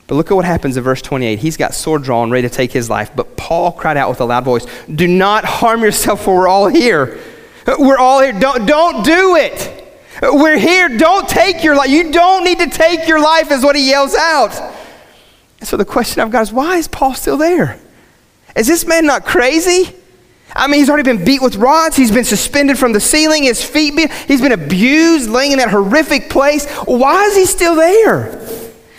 [0.08, 1.40] But look at what happens in verse 28.
[1.40, 3.12] He's got sword drawn, ready to take his life.
[3.16, 6.68] But Paul cried out with a loud voice, Do not harm yourself, for we're all
[6.68, 7.20] here.
[7.68, 8.38] We're all here.
[8.38, 9.74] Don't, don't do it.
[10.22, 10.98] We're here.
[10.98, 11.90] Don't take your life.
[11.90, 14.74] You don't need to take your life, is what he yells out.
[15.64, 17.80] So the question I've got is why is Paul still there?
[18.56, 19.96] Is this man not crazy?
[20.56, 21.96] I mean, he's already been beat with rods.
[21.96, 23.44] He's been suspended from the ceiling.
[23.44, 26.68] His feet, be- he's been abused, laying in that horrific place.
[26.86, 28.40] Why is he still there?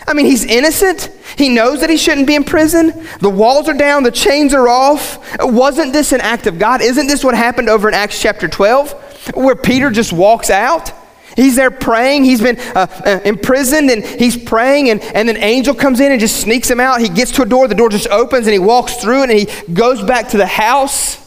[0.07, 1.11] I mean, he's innocent.
[1.37, 3.05] He knows that he shouldn't be in prison.
[3.19, 5.19] The walls are down, the chains are off.
[5.39, 6.81] Wasn't this an act of God?
[6.81, 10.91] Isn't this what happened over in Acts chapter 12, where Peter just walks out?
[11.39, 12.25] He's there praying.
[12.25, 16.19] He's been uh, uh, imprisoned and he's praying, and, and an angel comes in and
[16.19, 16.99] just sneaks him out.
[16.99, 19.47] He gets to a door, the door just opens, and he walks through and he
[19.71, 21.25] goes back to the house,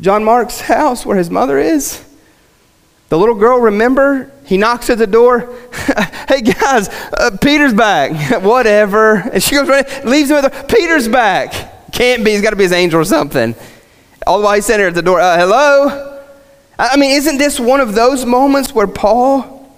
[0.00, 2.04] John Mark's house where his mother is.
[3.10, 4.32] The little girl, remember?
[4.44, 5.56] He knocks at the door.
[6.28, 8.42] hey guys, uh, Peter's back.
[8.42, 9.18] Whatever.
[9.18, 11.92] And she goes, running, leaves him the Peter's back.
[11.92, 12.32] Can't be.
[12.32, 13.54] He's got to be his angel or something.
[14.26, 15.20] All the while he's sitting there at the door.
[15.20, 16.13] Uh, hello?
[16.78, 19.72] I mean, isn't this one of those moments where Paul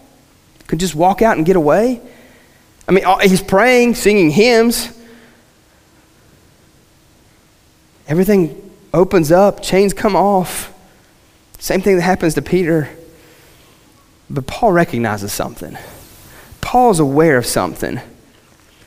[0.66, 2.00] could just walk out and get away?
[2.88, 4.88] I mean, he's praying, singing hymns.
[8.08, 8.62] Everything
[8.94, 10.72] opens up, chains come off.
[11.58, 12.88] Same thing that happens to Peter.
[14.30, 15.76] But Paul recognizes something.
[16.60, 18.00] Paul's aware of something.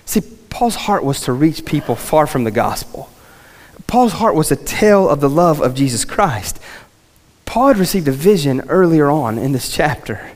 [0.06, 3.10] See, Paul's heart was to reach people far from the gospel.
[3.88, 6.60] Paul's heart was to tell of the love of Jesus Christ.
[7.50, 10.34] Paul had received a vision earlier on in this chapter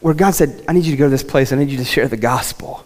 [0.00, 1.86] where God said, I need you to go to this place, I need you to
[1.86, 2.84] share the gospel.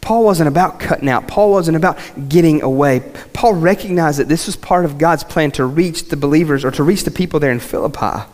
[0.00, 1.26] Paul wasn't about cutting out.
[1.26, 1.98] Paul wasn't about
[2.28, 3.02] getting away.
[3.32, 6.84] Paul recognized that this was part of God's plan to reach the believers or to
[6.84, 8.24] reach the people there in Philippi.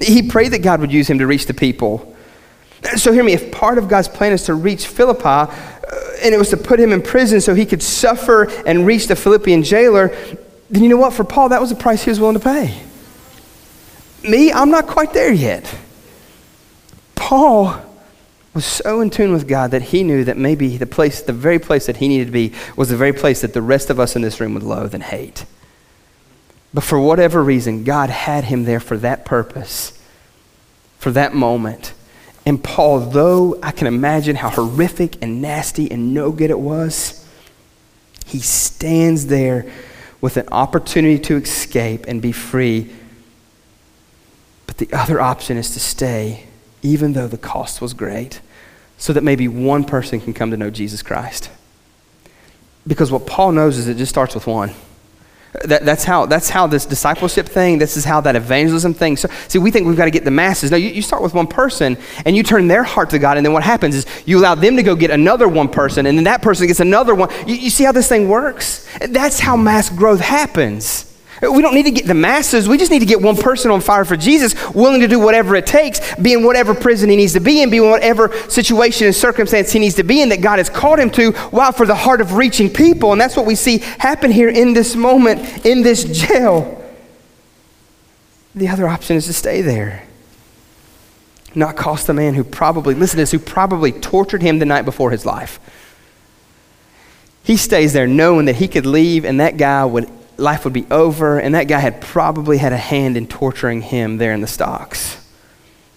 [0.00, 2.12] He prayed that God would use him to reach the people.
[2.96, 5.46] So, hear me if part of God's plan is to reach Philippi, uh,
[6.24, 9.14] and it was to put him in prison so he could suffer and reach the
[9.14, 10.08] Philippian jailer,
[10.70, 11.12] then you know what?
[11.12, 12.82] For Paul, that was the price he was willing to pay.
[14.24, 15.74] Me, I'm not quite there yet.
[17.14, 17.80] Paul
[18.54, 21.58] was so in tune with God that he knew that maybe the place, the very
[21.58, 24.16] place that he needed to be, was the very place that the rest of us
[24.16, 25.44] in this room would loathe and hate.
[26.72, 29.98] But for whatever reason, God had him there for that purpose,
[30.98, 31.92] for that moment.
[32.46, 37.26] And Paul, though I can imagine how horrific and nasty and no good it was,
[38.26, 39.70] He stands there
[40.20, 42.90] with an opportunity to escape and be free.
[44.76, 46.46] But the other option is to stay,
[46.82, 48.40] even though the cost was great,
[48.98, 51.50] so that maybe one person can come to know Jesus Christ.
[52.86, 54.72] Because what Paul knows is it just starts with one.
[55.64, 59.16] That, that's, how, that's how this discipleship thing, this is how that evangelism thing.
[59.16, 60.72] So, see, we think we've got to get the masses.
[60.72, 63.46] No, you, you start with one person and you turn their heart to God, and
[63.46, 66.24] then what happens is you allow them to go get another one person, and then
[66.24, 67.30] that person gets another one.
[67.46, 68.88] You, you see how this thing works?
[68.98, 71.13] That's how mass growth happens.
[71.50, 72.68] We don't need to get the masses.
[72.68, 75.56] We just need to get one person on fire for Jesus, willing to do whatever
[75.56, 79.06] it takes, be in whatever prison he needs to be in, be in whatever situation
[79.06, 81.86] and circumstance he needs to be in that God has called him to, while for
[81.86, 83.12] the heart of reaching people.
[83.12, 86.80] And that's what we see happen here in this moment, in this jail.
[88.54, 90.04] The other option is to stay there.
[91.54, 94.82] Not cost the man who probably, listen to this, who probably tortured him the night
[94.82, 95.60] before his life.
[97.42, 100.86] He stays there knowing that he could leave and that guy would life would be
[100.90, 104.46] over, and that guy had probably had a hand in torturing him there in the
[104.46, 105.16] stocks.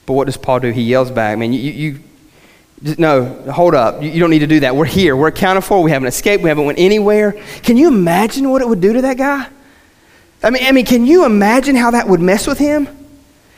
[0.05, 0.71] But what does Paul do?
[0.71, 1.99] He yells back, I mean, you, you
[2.83, 4.01] just, no, hold up.
[4.01, 4.75] You, you don't need to do that.
[4.75, 5.15] We're here.
[5.15, 5.81] We're accounted for.
[5.81, 6.43] We haven't escaped.
[6.43, 7.33] We haven't went anywhere.
[7.63, 9.47] Can you imagine what it would do to that guy?
[10.43, 12.87] I mean, I mean, can you imagine how that would mess with him?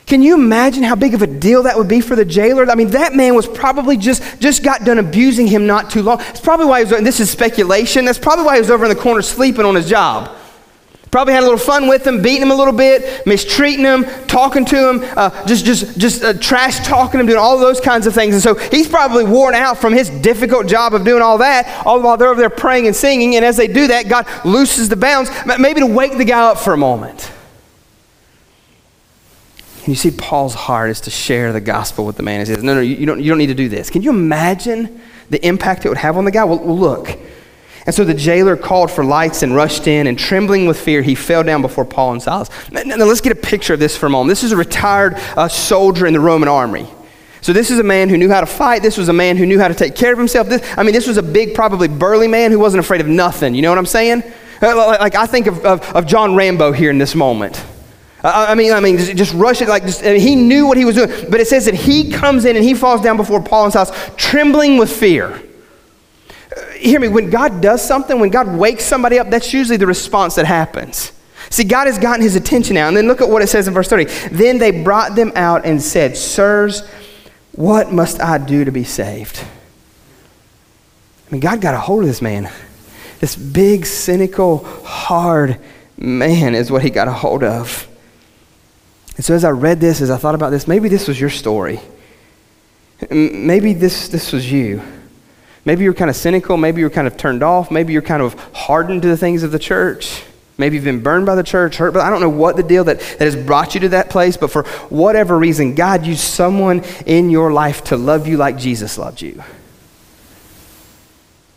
[0.06, 2.68] Can you imagine how big of a deal that would be for the jailer?
[2.68, 6.20] I mean, that man was probably just, just got done abusing him not too long.
[6.22, 8.86] It's probably why he was, and this is speculation, that's probably why he was over
[8.86, 10.36] in the corner sleeping on his job.
[11.12, 14.64] Probably had a little fun with him, beating him a little bit, mistreating him, talking
[14.66, 18.14] to him, uh, just, just, just uh, trash talking him, doing all those kinds of
[18.14, 18.36] things.
[18.36, 22.00] And so he's probably worn out from his difficult job of doing all that, all
[22.02, 23.36] while they're over there praying and singing.
[23.36, 26.60] And as they do that, God looses the bounds, maybe to wake the guy up
[26.60, 27.32] for a moment.
[29.80, 32.42] And you see, Paul's heart is to share the gospel with the man.
[32.42, 33.90] He says, No, no, you don't, you don't need to do this.
[33.90, 36.44] Can you imagine the impact it would have on the guy?
[36.44, 37.18] Well, well look.
[37.86, 41.16] And so the jailer called for lights and rushed in, and trembling with fear, he
[41.16, 42.50] fell down before Paul and Silas.
[42.72, 44.30] Now, now let's get a picture of this for a moment.
[44.30, 46.88] This is a retired uh, soldier in the Roman army.
[47.42, 48.82] So this is a man who knew how to fight.
[48.82, 50.50] This was a man who knew how to take care of himself.
[50.50, 53.56] This, I mean, this was a big, probably burly man who wasn't afraid of nothing.
[53.56, 54.24] You know what I'm saying?
[54.62, 57.64] Uh, like I think of, of, of John Rambo here in this moment.
[58.22, 60.84] I mean, I mean, just, rush it like just, I mean, he knew what he
[60.84, 61.10] was doing.
[61.32, 63.92] But it says that he comes in and he falls down before Paul and Silas,
[64.18, 65.42] trembling with fear
[66.80, 70.36] hear me, when God does something, when God wakes somebody up, that's usually the response
[70.36, 71.12] that happens.
[71.50, 72.88] See, God has gotten his attention now.
[72.88, 74.06] And then look at what it says in verse 30.
[74.30, 76.88] Then they brought them out and said, Sirs,
[77.54, 79.44] what must I do to be saved?
[81.28, 82.52] I mean, God got a hold of this man.
[83.20, 85.60] This big, cynical, hard
[85.98, 87.88] man is what he got a hold of.
[89.16, 91.30] And so as I read this, as I thought about this, maybe this was your
[91.30, 91.82] story.
[93.10, 94.82] Maybe this, this was you.
[95.66, 96.58] Maybe you're kind of cynical.
[96.58, 97.72] Maybe you're kind of turned off.
[97.72, 100.24] Maybe you're kind of hardened to the things of the church.
[100.58, 102.84] Maybe you've been burned by the church, hurt, but I don't know what the deal
[102.84, 106.84] that, that has brought you to that place, but for whatever reason, God used someone
[107.06, 109.42] in your life to love you like Jesus loved you.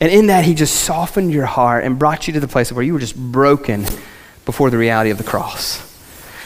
[0.01, 2.85] And in that, He just softened your heart and brought you to the place where
[2.85, 3.87] you were just broken
[4.45, 5.81] before the reality of the cross.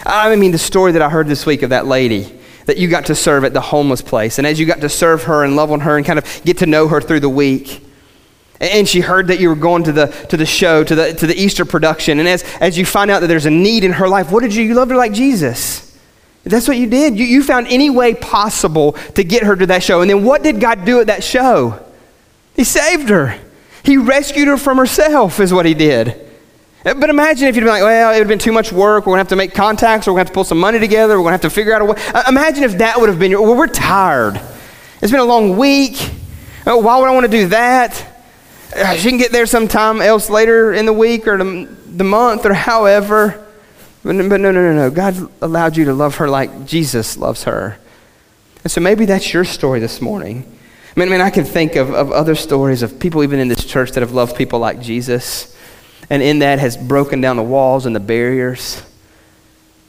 [0.07, 3.07] I mean, the story that I heard this week of that lady that you got
[3.07, 4.39] to serve at the homeless place.
[4.39, 6.59] And as you got to serve her and love on her and kind of get
[6.59, 7.83] to know her through the week,
[8.61, 11.27] and she heard that you were going to the, to the show, to the, to
[11.27, 12.19] the Easter production.
[12.19, 14.55] And as, as you find out that there's a need in her life, what did
[14.55, 14.65] you?
[14.65, 15.99] You loved her like Jesus.
[16.45, 17.19] That's what you did.
[17.19, 20.01] You, you found any way possible to get her to that show.
[20.01, 21.85] And then what did God do at that show?
[22.55, 23.39] He saved her.
[23.83, 26.26] He rescued her from herself, is what he did.
[26.95, 29.07] But imagine if you'd been like, well, it would have been too much work.
[29.07, 30.07] We're going to have to make contacts.
[30.07, 31.19] Or we're going to have to pull some money together.
[31.19, 31.97] We're going to have to figure out a way.
[32.15, 34.41] Uh, imagine if that would have been your, well, we're tired.
[35.03, 36.13] It's been a long week.
[36.65, 38.23] Oh, why would I want to do that?
[38.75, 42.47] Uh, she can get there sometime else later in the week or the, the month
[42.47, 43.45] or however.
[44.05, 44.91] But, but no, no, no, no.
[44.91, 47.79] God allowed you to love her like Jesus loves her.
[48.63, 50.45] And so maybe that's your story this morning.
[50.97, 53.49] I mean, I, mean, I can think of, of other stories of people even in
[53.49, 55.56] this church that have loved people like Jesus
[56.11, 58.83] and in that has broken down the walls and the barriers,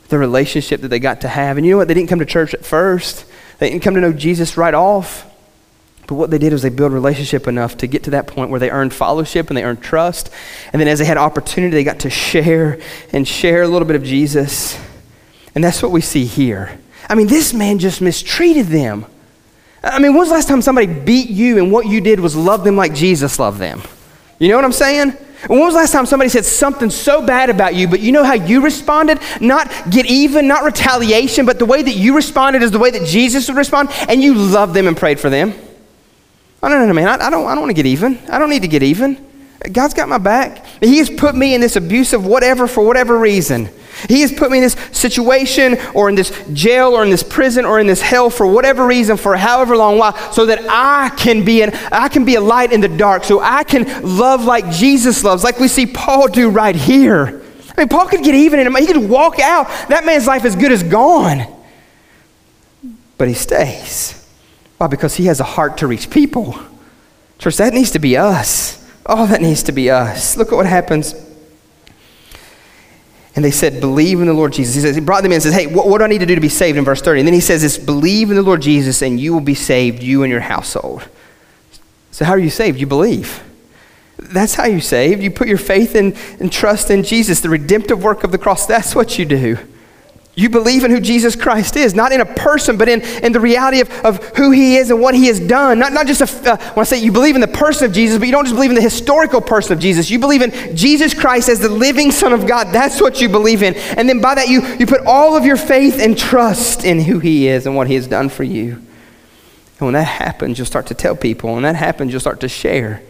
[0.09, 1.57] the relationship that they got to have.
[1.57, 1.88] And you know what?
[1.88, 3.26] They didn't come to church at first,
[3.59, 5.26] they didn't come to know Jesus right off.
[6.07, 8.61] But what they did was they built relationship enough to get to that point where
[8.61, 10.30] they earned fellowship and they earned trust.
[10.72, 12.80] And then as they had opportunity, they got to share
[13.11, 14.80] and share a little bit of Jesus.
[15.53, 16.80] And that's what we see here.
[17.09, 19.05] I mean, this man just mistreated them.
[19.84, 22.36] I mean, when was the last time somebody beat you and what you did was
[22.38, 23.82] love them like Jesus loved them?
[24.39, 25.18] You know what I'm saying?
[25.46, 28.24] When was the last time somebody said something so bad about you, but you know
[28.24, 29.20] how you responded?
[29.40, 33.06] Not get even, not retaliation, but the way that you responded is the way that
[33.06, 35.54] Jesus would respond, and you loved them and prayed for them.
[36.64, 37.08] Oh, no, no, no, man.
[37.08, 38.18] I, I don't, I don't want to get even.
[38.30, 39.24] I don't need to get even.
[39.72, 40.66] God's got my back.
[40.80, 43.70] He has put me in this abusive whatever for whatever reason.
[44.08, 47.66] He has put me in this situation or in this jail or in this prison
[47.66, 51.43] or in this hell for whatever reason for however long while so that I can
[51.43, 54.70] be an I can be a light in the dark so I can love like
[54.70, 57.41] Jesus loves like we see Paul do right here.
[57.78, 58.76] I mean Paul could get even in him.
[58.76, 59.68] He could walk out.
[59.89, 61.45] That man's life as good as gone.
[63.18, 64.14] But he stays.
[64.78, 64.88] Why?
[64.88, 66.60] Because he has a heart to reach people.
[67.39, 68.84] Church, that needs to be us.
[69.06, 70.38] Oh, that needs to be us.
[70.38, 71.14] Look at what happens
[73.38, 74.74] and they said, Believe in the Lord Jesus.
[74.74, 76.26] He says, He brought them in and says, Hey, what, what do I need to
[76.26, 77.20] do to be saved in verse 30?
[77.20, 80.02] And then he says this believe in the Lord Jesus and you will be saved,
[80.02, 81.08] you and your household.
[82.10, 82.80] So, how are you saved?
[82.80, 83.44] You believe.
[84.18, 85.22] That's how you're saved.
[85.22, 88.66] You put your faith and, and trust in Jesus, the redemptive work of the cross.
[88.66, 89.60] That's what you do.
[90.38, 93.40] You believe in who Jesus Christ is, not in a person, but in, in the
[93.40, 95.80] reality of, of who he is and what he has done.
[95.80, 98.20] Not, not just, a, uh, when I say you believe in the person of Jesus,
[98.20, 100.12] but you don't just believe in the historical person of Jesus.
[100.12, 102.68] You believe in Jesus Christ as the living Son of God.
[102.72, 103.74] That's what you believe in.
[103.74, 107.18] And then by that, you, you put all of your faith and trust in who
[107.18, 108.74] he is and what he has done for you.
[109.80, 111.56] And when that happens, you'll start to tell people.
[111.56, 113.02] When that happens, you'll start to share.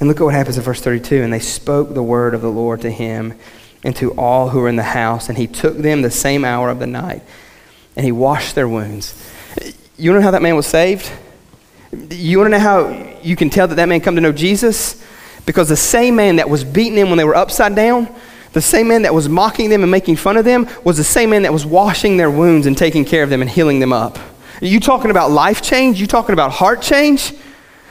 [0.00, 1.22] And look at what happens in verse 32.
[1.22, 3.34] And they spoke the word of the Lord to him
[3.84, 5.28] and to all who were in the house.
[5.28, 7.22] And he took them the same hour of the night,
[7.96, 9.14] and he washed their wounds.
[9.96, 11.10] You know how that man was saved?
[12.10, 15.04] You want to know how you can tell that that man come to know Jesus?
[15.46, 18.14] Because the same man that was beating them when they were upside down,
[18.52, 21.30] the same man that was mocking them and making fun of them, was the same
[21.30, 24.18] man that was washing their wounds and taking care of them and healing them up.
[24.60, 26.00] Are you talking about life change?
[26.00, 27.32] You talking about heart change?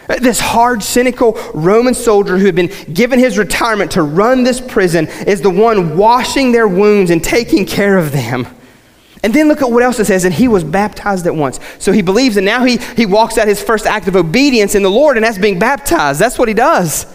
[0.08, 5.08] This hard, cynical Roman soldier who had been given his retirement to run this prison
[5.28, 8.48] is the one washing their wounds and taking care of them.
[9.24, 11.60] And then look at what else it says, and he was baptized at once.
[11.80, 14.84] So he believes, and now he, he walks out his first act of obedience in
[14.84, 16.20] the Lord, and that's being baptized.
[16.20, 17.06] That's what he does.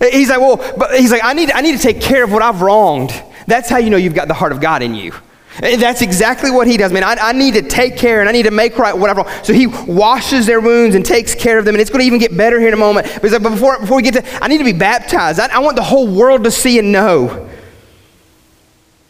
[0.00, 2.42] He's like, well, but he's like, I need, I need to take care of what
[2.42, 3.12] I've wronged.
[3.46, 5.12] That's how you know you've got the heart of God in you.
[5.60, 7.02] That's exactly what he does, man.
[7.02, 9.24] I, I, need to take care and I need to make right whatever.
[9.42, 12.20] So he washes their wounds and takes care of them, and it's going to even
[12.20, 13.08] get better here in a moment.
[13.20, 15.40] But, before, before we get to, I need to be baptized.
[15.40, 17.48] I, I want the whole world to see and know.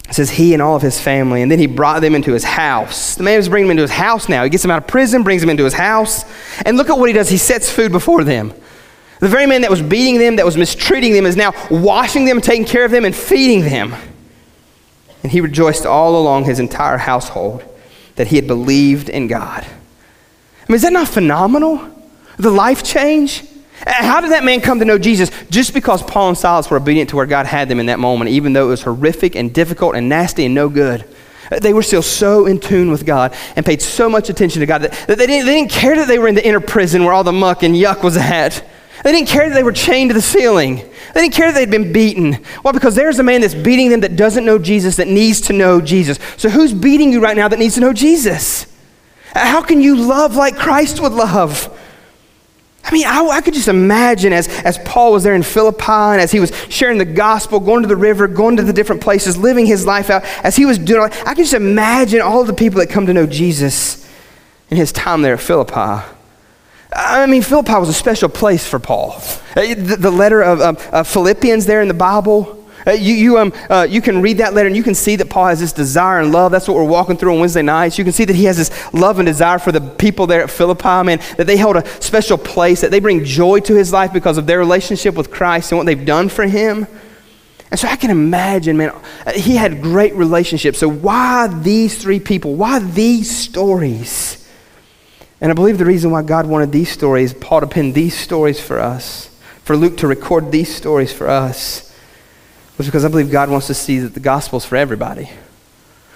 [0.09, 2.45] It says he and all of his family, and then he brought them into his
[2.45, 3.15] house.
[3.15, 4.43] The man was bringing them into his house now.
[4.43, 6.25] He gets them out of prison, brings them into his house,
[6.65, 7.29] and look at what he does.
[7.29, 8.55] He sets food before them.
[9.21, 12.41] The very man that was beating them, that was mistreating them, is now washing them,
[12.41, 13.95] taking care of them, and feeding them.
[15.23, 17.65] And he rejoiced all along his entire household
[18.17, 19.65] that he had believed in God.
[19.65, 21.89] I mean, is that not phenomenal?
[22.37, 23.45] The life change?
[23.87, 25.31] How did that man come to know Jesus?
[25.51, 28.31] Just because Paul and Silas were obedient to where God had them in that moment,
[28.31, 31.05] even though it was horrific and difficult and nasty and no good.
[31.63, 34.83] They were still so in tune with God and paid so much attention to God
[34.83, 37.25] that, they, didn't, they didn't care that they were in the inner prison where all
[37.25, 38.63] the muck and yuck was at.
[39.05, 40.77] They didn't care that they were chained to the ceiling.
[41.15, 42.35] They didn't care that they'd been beaten.
[42.63, 42.73] Why?
[42.73, 45.81] Because there's a man that's beating them that doesn't know Jesus, that needs to know
[45.81, 46.19] Jesus.
[46.37, 48.67] So who's beating you right now that needs to know Jesus?
[49.35, 51.75] How can you love like Christ would love?
[52.85, 56.21] I mean, I, I, could just imagine as, as Paul was there in Philippi and
[56.21, 59.37] as he was sharing the gospel, going to the river, going to the different places,
[59.37, 62.81] living his life out, as he was doing, I could just imagine all the people
[62.81, 64.09] that come to know Jesus
[64.71, 66.03] in his time there at Philippi.
[66.93, 69.21] I mean, Philippi was a special place for Paul.
[69.55, 73.87] Uh, the, letter of um, Philippians there in the Bible, uh, you, you, um, uh,
[73.89, 76.33] you can read that letter and you can see that Paul has this desire and
[76.33, 76.51] love.
[76.51, 77.99] That's what we're walking through on Wednesday nights.
[77.99, 80.51] You can see that he has this love and desire for the people there at
[80.51, 84.13] Philippi, man, that they held a special place, that they bring joy to his life
[84.13, 86.87] because of their relationship with Christ and what they've done for him.
[87.71, 88.91] And so I can imagine, man,
[89.27, 90.79] uh, he had great relationships.
[90.79, 92.55] So why these three people?
[92.55, 94.38] Why these stories?
[95.41, 98.61] And I believe the reason why God wanted these stories, Paul to pen these stories
[98.61, 99.31] for us,
[99.63, 101.95] for Luke to record these stories for us,
[102.77, 105.31] was because I believe God wants to see that the gospel's for everybody,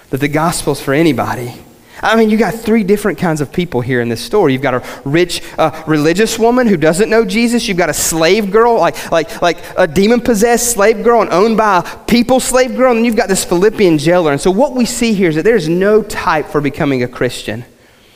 [0.09, 1.53] that the gospel's for anybody.
[2.01, 4.51] I mean, you got three different kinds of people here in this story.
[4.51, 7.67] You've got a rich uh, religious woman who doesn't know Jesus.
[7.67, 11.55] You've got a slave girl, like, like, like a demon possessed slave girl and owned
[11.55, 12.93] by a people slave girl.
[12.93, 14.33] And you've got this Philippian jailer.
[14.33, 17.63] And so, what we see here is that there's no type for becoming a Christian.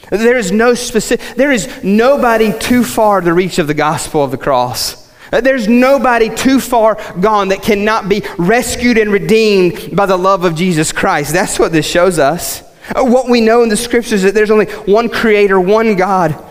[0.09, 4.31] There is no specific, there is nobody too far the reach of the gospel of
[4.31, 5.07] the cross.
[5.31, 10.55] There's nobody too far gone that cannot be rescued and redeemed by the love of
[10.55, 11.33] Jesus Christ.
[11.33, 12.61] That's what this shows us.
[12.95, 16.43] What we know in the scriptures is that there's only one creator, one God.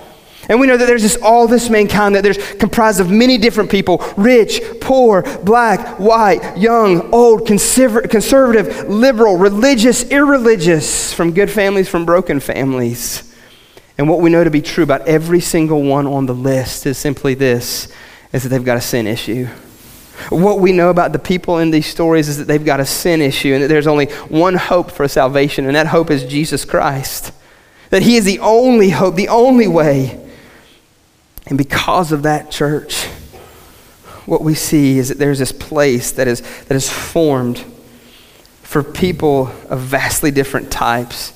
[0.49, 3.71] And we know that there's this, all this mankind, that there's comprised of many different
[3.71, 12.05] people rich, poor, black, white, young, old, conservative, liberal, religious, irreligious, from good families, from
[12.05, 13.26] broken families.
[13.99, 16.99] And what we know to be true about every single one on the list is
[16.99, 17.89] simply this
[18.33, 19.47] is that they've got a sin issue.
[20.29, 23.23] What we know about the people in these stories is that they've got a sin
[23.23, 27.33] issue and that there's only one hope for salvation, and that hope is Jesus Christ.
[27.91, 30.21] That He is the only hope, the only way.
[31.47, 33.05] And because of that, church,
[34.25, 37.65] what we see is that there's this place that is, that is formed
[38.63, 41.33] for people of vastly different types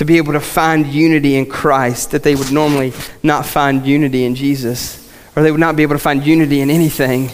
[0.00, 4.24] to be able to find unity in Christ that they would normally not find unity
[4.24, 7.28] in Jesus, or they would not be able to find unity in anything.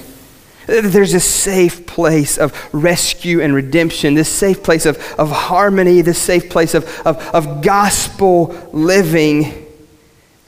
[0.67, 6.21] There's this safe place of rescue and redemption, this safe place of, of harmony, this
[6.21, 9.65] safe place of, of, of gospel living.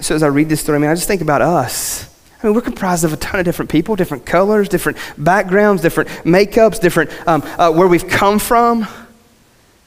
[0.00, 2.12] So as I read this story, I mean, I just think about us.
[2.42, 6.08] I mean, we're comprised of a ton of different people, different colors, different backgrounds, different
[6.24, 8.88] makeups, different um, uh, where we've come from.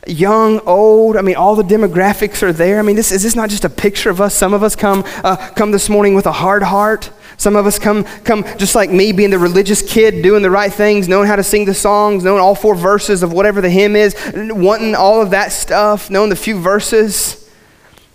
[0.07, 2.79] Young, old, I mean, all the demographics are there.
[2.79, 4.33] I mean, this, is this not just a picture of us?
[4.33, 7.11] Some of us come, uh, come this morning with a hard heart.
[7.37, 10.73] Some of us come, come just like me, being the religious kid, doing the right
[10.73, 13.95] things, knowing how to sing the songs, knowing all four verses of whatever the hymn
[13.95, 17.49] is, wanting all of that stuff, knowing the few verses,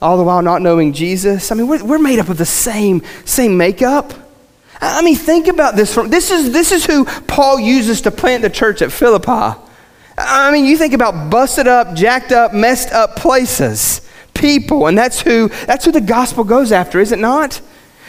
[0.03, 1.53] all the while not knowing Jesus.
[1.53, 4.13] I mean, we're, we're made up of the same, same makeup.
[4.81, 5.95] I mean, think about this.
[5.95, 9.61] From, This is, this is who Paul uses to plant the church at Philippi.
[10.19, 14.01] I mean, you think about busted up, jacked up, messed up places,
[14.35, 17.61] people, and that's who, that's who the gospel goes after, is it not?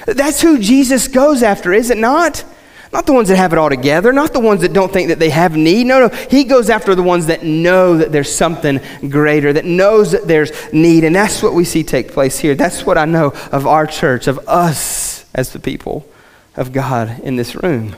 [0.05, 2.45] That's who Jesus goes after, is it not?
[2.93, 5.19] Not the ones that have it all together, not the ones that don't think that
[5.19, 5.87] they have need.
[5.87, 6.15] No, no.
[6.29, 8.79] He goes after the ones that know that there's something
[9.09, 11.03] greater, that knows that there's need.
[11.03, 12.55] And that's what we see take place here.
[12.55, 16.07] That's what I know of our church, of us as the people
[16.55, 17.95] of God in this room.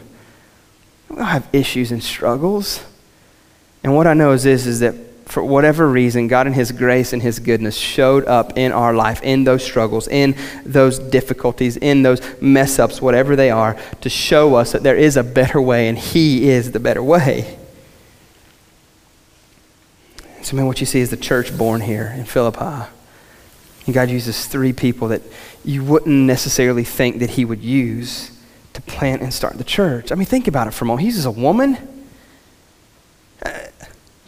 [1.07, 2.83] We all have issues and struggles.
[3.83, 7.13] And what I know is this is that for whatever reason, God in His grace
[7.13, 12.01] and His goodness showed up in our life, in those struggles, in those difficulties, in
[12.01, 15.87] those mess ups, whatever they are, to show us that there is a better way
[15.87, 17.59] and He is the better way.
[20.41, 22.89] So, man, what you see is the church born here in Philippi.
[23.85, 25.21] And God uses three people that
[25.63, 28.31] you wouldn't necessarily think that He would use
[28.73, 30.11] to plant and start the church.
[30.11, 31.01] I mean, think about it for a moment.
[31.01, 31.77] He uses a woman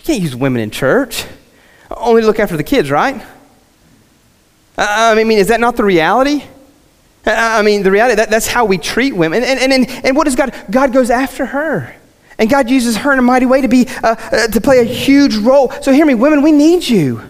[0.01, 1.25] you can't use women in church.
[1.91, 3.23] Only look after the kids, right?
[4.75, 6.43] I mean, is that not the reality?
[7.23, 9.43] I mean, the reality, that, that's how we treat women.
[9.43, 10.55] And, and, and, and what does God?
[10.71, 11.95] God goes after her.
[12.39, 14.83] And God uses her in a mighty way to, be, uh, uh, to play a
[14.83, 15.69] huge role.
[15.83, 17.21] So hear me, women, we need you.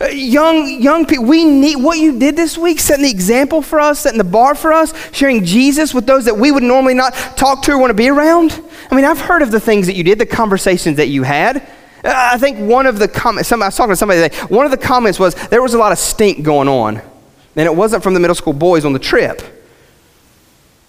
[0.00, 3.80] Uh, young, young people, we need what you did this week, setting the example for
[3.80, 7.12] us, setting the bar for us, sharing Jesus with those that we would normally not
[7.36, 8.62] talk to or want to be around.
[8.92, 11.68] I mean, I've heard of the things that you did, the conversations that you had.
[12.04, 14.70] I think one of the comments, some, I was talking to somebody today, one of
[14.70, 17.02] the comments was there was a lot of stink going on.
[17.56, 19.42] And it wasn't from the middle school boys on the trip,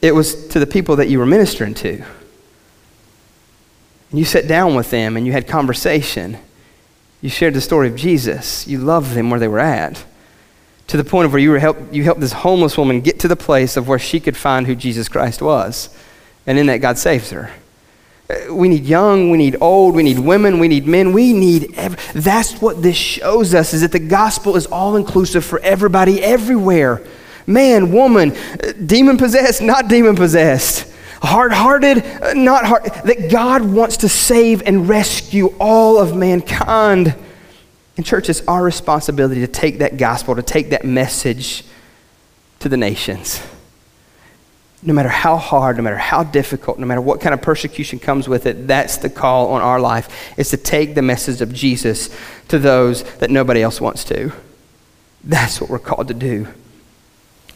[0.02, 2.04] it was to the people that you were ministering to.
[4.10, 6.38] And you sat down with them and you had conversation.
[7.22, 8.68] You shared the story of Jesus.
[8.68, 10.04] You loved them where they were at.
[10.88, 13.28] To the point of where you, were help, you helped this homeless woman get to
[13.28, 15.96] the place of where she could find who Jesus Christ was.
[16.48, 17.52] And in that, God saves her.
[18.50, 21.98] We need young, we need old, we need women, we need men, we need every,
[22.14, 27.06] that's what this shows us is that the gospel is all inclusive for everybody everywhere.
[27.48, 30.88] Man, woman, uh, demon possessed, not demon possessed.
[31.22, 32.86] Hard hearted, uh, not hard.
[32.86, 37.16] That God wants to save and rescue all of mankind.
[37.98, 41.64] And, church, it's our responsibility to take that gospel, to take that message
[42.60, 43.42] to the nations
[44.84, 48.28] no matter how hard, no matter how difficult, no matter what kind of persecution comes
[48.28, 52.10] with it, that's the call on our life is to take the message of Jesus
[52.48, 54.32] to those that nobody else wants to.
[55.24, 56.48] That's what we're called to do.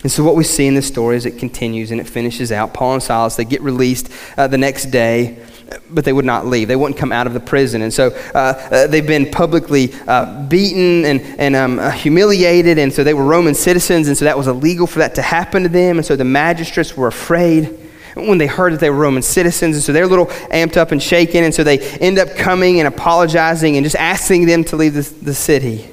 [0.04, 2.76] And so, what we see in this story is it continues and it finishes out.
[2.76, 5.44] Paul and Silas, they get released uh, the next day
[5.90, 6.68] but they would not leave.
[6.68, 7.82] They wouldn't come out of the prison.
[7.82, 12.78] And so uh, uh, they've been publicly uh, beaten and, and um, uh, humiliated.
[12.78, 14.08] And so they were Roman citizens.
[14.08, 15.98] And so that was illegal for that to happen to them.
[15.98, 17.80] And so the magistrates were afraid
[18.16, 19.76] when they heard that they were Roman citizens.
[19.76, 21.44] And so they're a little amped up and shaken.
[21.44, 25.02] And so they end up coming and apologizing and just asking them to leave the,
[25.24, 25.90] the city.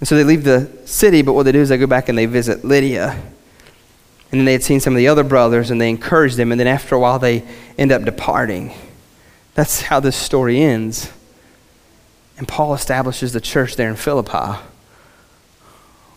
[0.00, 2.18] And so they leave the city, but what they do is they go back and
[2.18, 3.20] they visit Lydia.
[4.32, 6.50] And then they had seen some of the other brothers and they encouraged them.
[6.50, 7.44] And then after a while, they
[7.78, 8.74] end up departing.
[9.54, 11.12] That's how this story ends.
[12.38, 14.58] And Paul establishes the church there in Philippi.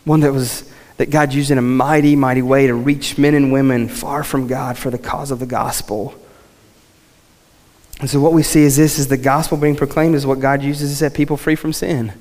[0.05, 3.51] One that was that God used in a mighty, mighty way to reach men and
[3.51, 6.16] women far from God for the cause of the gospel.
[7.99, 10.63] And so what we see is this is the gospel being proclaimed is what God
[10.63, 12.13] uses to set people free from sin.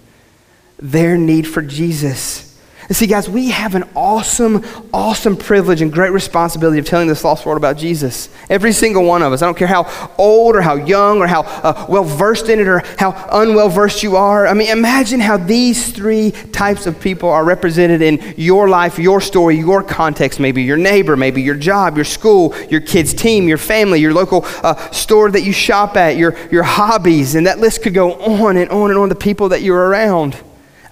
[0.79, 2.54] Their need for Jesus
[2.87, 4.63] And see, guys, we have an awesome,
[4.93, 8.29] awesome privilege and great responsibility of telling this lost world about Jesus.
[8.51, 9.41] Every single one of us.
[9.41, 12.69] I don't care how old or how young or how uh, well versed in it
[12.69, 14.47] or how unwell versed you are.
[14.47, 19.23] I mean, imagine how these three types of people are represented in your life, your
[19.23, 20.39] story, your context.
[20.39, 24.43] Maybe your neighbor, maybe your job, your school, your kids' team, your family, your local
[24.63, 27.35] uh, store that you shop at, your, your hobbies.
[27.35, 30.37] And that list could go on and on and on, the people that you're around.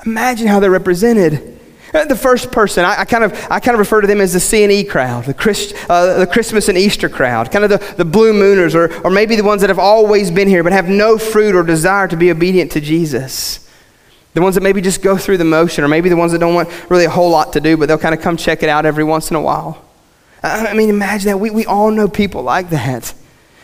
[0.06, 1.51] Imagine how they're represented.
[1.92, 4.32] Uh, the first person, I, I, kind of, I kind of refer to them as
[4.32, 7.70] the C and E crowd, the, Christ, uh, the Christmas and Easter crowd, kind of
[7.70, 10.72] the, the blue mooners, or, or maybe the ones that have always been here but
[10.72, 13.68] have no fruit or desire to be obedient to Jesus.
[14.34, 16.54] The ones that maybe just go through the motion, or maybe the ones that don't
[16.54, 18.86] want really a whole lot to do, but they'll kind of come check it out
[18.86, 19.84] every once in a while.
[20.42, 21.38] I mean, imagine that.
[21.38, 23.12] We, we all know people like that.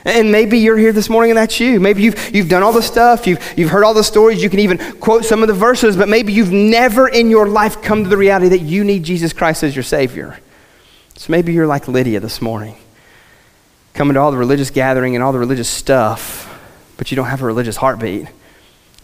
[0.05, 1.81] And maybe you're here this morning and that's you.
[1.81, 4.61] Maybe you've, you've done all the stuff, you've, you've heard all the stories, you can
[4.61, 8.09] even quote some of the verses, but maybe you've never in your life come to
[8.09, 10.39] the reality that you need Jesus Christ as your Savior.
[11.17, 12.77] So maybe you're like Lydia this morning,
[13.93, 16.45] coming to all the religious gathering and all the religious stuff,
[16.97, 18.29] but you don't have a religious heartbeat.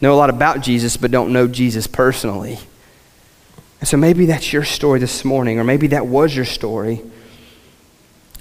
[0.01, 2.59] Know a lot about Jesus, but don't know Jesus personally.
[3.81, 7.03] And so maybe that's your story this morning, or maybe that was your story.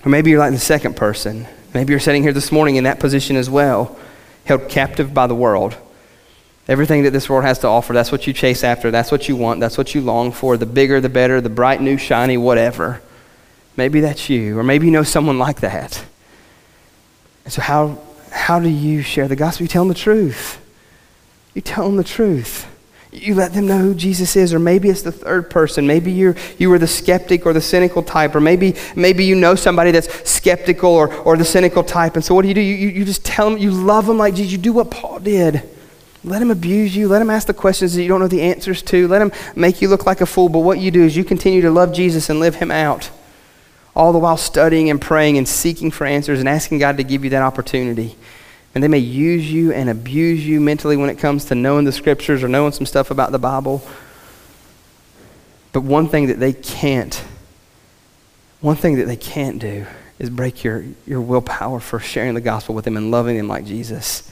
[0.05, 2.99] Or maybe you're like the second person Maybe you're sitting here this morning in that
[2.99, 3.97] position as well,
[4.45, 5.75] held captive by the world.
[6.67, 9.35] Everything that this world has to offer, that's what you chase after, that's what you
[9.35, 10.55] want, that's what you long for.
[10.55, 13.01] The bigger, the better, the bright, new, shiny, whatever.
[13.75, 16.05] Maybe that's you, or maybe you know someone like that.
[17.43, 17.99] And so, how,
[18.31, 19.63] how do you share the gospel?
[19.63, 20.59] You tell them the truth.
[21.53, 22.67] You tell them the truth.
[23.13, 25.85] You let them know who Jesus is, or maybe it's the third person.
[25.85, 29.55] Maybe you're, you were the skeptic or the cynical type, or maybe, maybe you know
[29.55, 32.15] somebody that's skeptical or, or the cynical type.
[32.15, 32.61] And so what do you do?
[32.61, 34.51] You, you, you just tell them you love them like Jesus.
[34.51, 35.61] You do what Paul did.
[36.23, 37.07] Let him abuse you.
[37.07, 39.07] Let him ask the questions that you don't know the answers to.
[39.07, 40.49] Let him make you look like a fool.
[40.49, 43.11] But what you do is you continue to love Jesus and live him out,
[43.95, 47.23] all the while studying and praying and seeking for answers and asking God to give
[47.23, 48.15] you that opportunity.
[48.73, 51.91] And they may use you and abuse you mentally when it comes to knowing the
[51.91, 53.85] scriptures or knowing some stuff about the Bible.
[55.73, 57.23] But one thing that they can't,
[58.61, 59.85] one thing that they can't do
[60.17, 63.65] is break your, your willpower for sharing the gospel with them and loving them like
[63.65, 64.31] Jesus.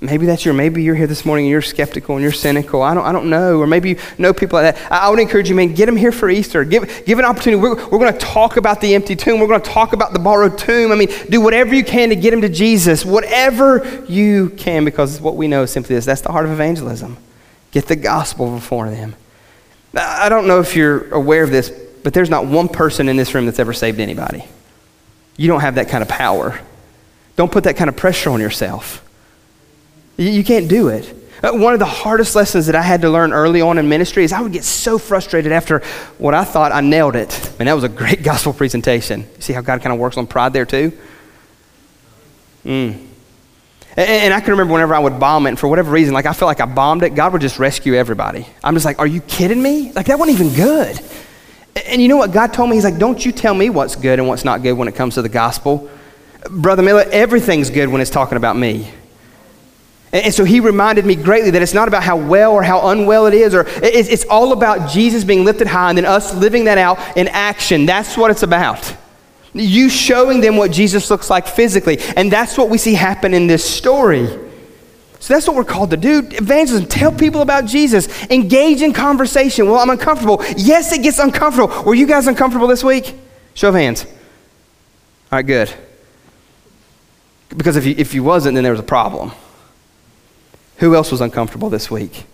[0.00, 2.82] Maybe that's your, maybe you're here this morning and you're skeptical and you're cynical.
[2.82, 3.60] I don't, I don't know.
[3.60, 4.92] Or maybe you know people like that.
[4.92, 6.64] I, I would encourage you, man, get them here for Easter.
[6.64, 7.62] Give, give an opportunity.
[7.62, 9.38] We're, we're going to talk about the empty tomb.
[9.38, 10.90] We're going to talk about the borrowed tomb.
[10.90, 13.04] I mean, do whatever you can to get them to Jesus.
[13.04, 16.04] Whatever you can, because what we know is simply this.
[16.04, 17.16] That's the heart of evangelism.
[17.70, 19.14] Get the gospel before them.
[19.94, 21.70] I don't know if you're aware of this,
[22.02, 24.44] but there's not one person in this room that's ever saved anybody.
[25.36, 26.58] You don't have that kind of power.
[27.36, 29.04] Don't put that kind of pressure on yourself.
[30.16, 31.14] You can't do it.
[31.42, 34.22] Uh, one of the hardest lessons that I had to learn early on in ministry
[34.22, 35.80] is I would get so frustrated after
[36.18, 37.52] what I thought I nailed it.
[37.58, 39.22] And that was a great gospel presentation.
[39.22, 40.92] You see how God kind of works on pride there too?
[42.64, 43.08] Mm.
[43.96, 46.32] And, I can remember whenever I would bomb it, and for whatever reason, like I
[46.32, 48.46] felt like I bombed it, God would just rescue everybody.
[48.64, 49.92] I'm just like, are you kidding me?
[49.92, 50.98] Like that wasn't even good.
[51.86, 52.76] And you know what God told me?
[52.76, 55.14] He's like, don't you tell me what's good and what's not good when it comes
[55.14, 55.90] to the gospel.
[56.48, 58.90] Brother Miller, everything's good when it's talking about me.
[60.12, 63.26] And, so he reminded me greatly that it's not about how well or how unwell
[63.26, 66.78] it is, or it's, all about Jesus being lifted high and then us living that
[66.78, 67.86] out in action.
[67.86, 68.94] That's what it's about.
[69.54, 71.98] You showing them what Jesus looks like physically.
[72.16, 74.26] And that's what we see happen in this story.
[75.22, 76.18] So that's what we're called to do.
[76.18, 76.88] Evangelism.
[76.88, 78.08] Tell people about Jesus.
[78.30, 79.66] Engage in conversation.
[79.66, 80.42] Well, I'm uncomfortable.
[80.56, 81.84] Yes, it gets uncomfortable.
[81.84, 83.14] Were you guys uncomfortable this week?
[83.54, 84.04] Show of hands.
[84.04, 84.10] All
[85.38, 85.72] right, good.
[87.50, 89.32] Because if you, if you wasn't, then there was a problem.
[90.78, 92.26] Who else was uncomfortable this week?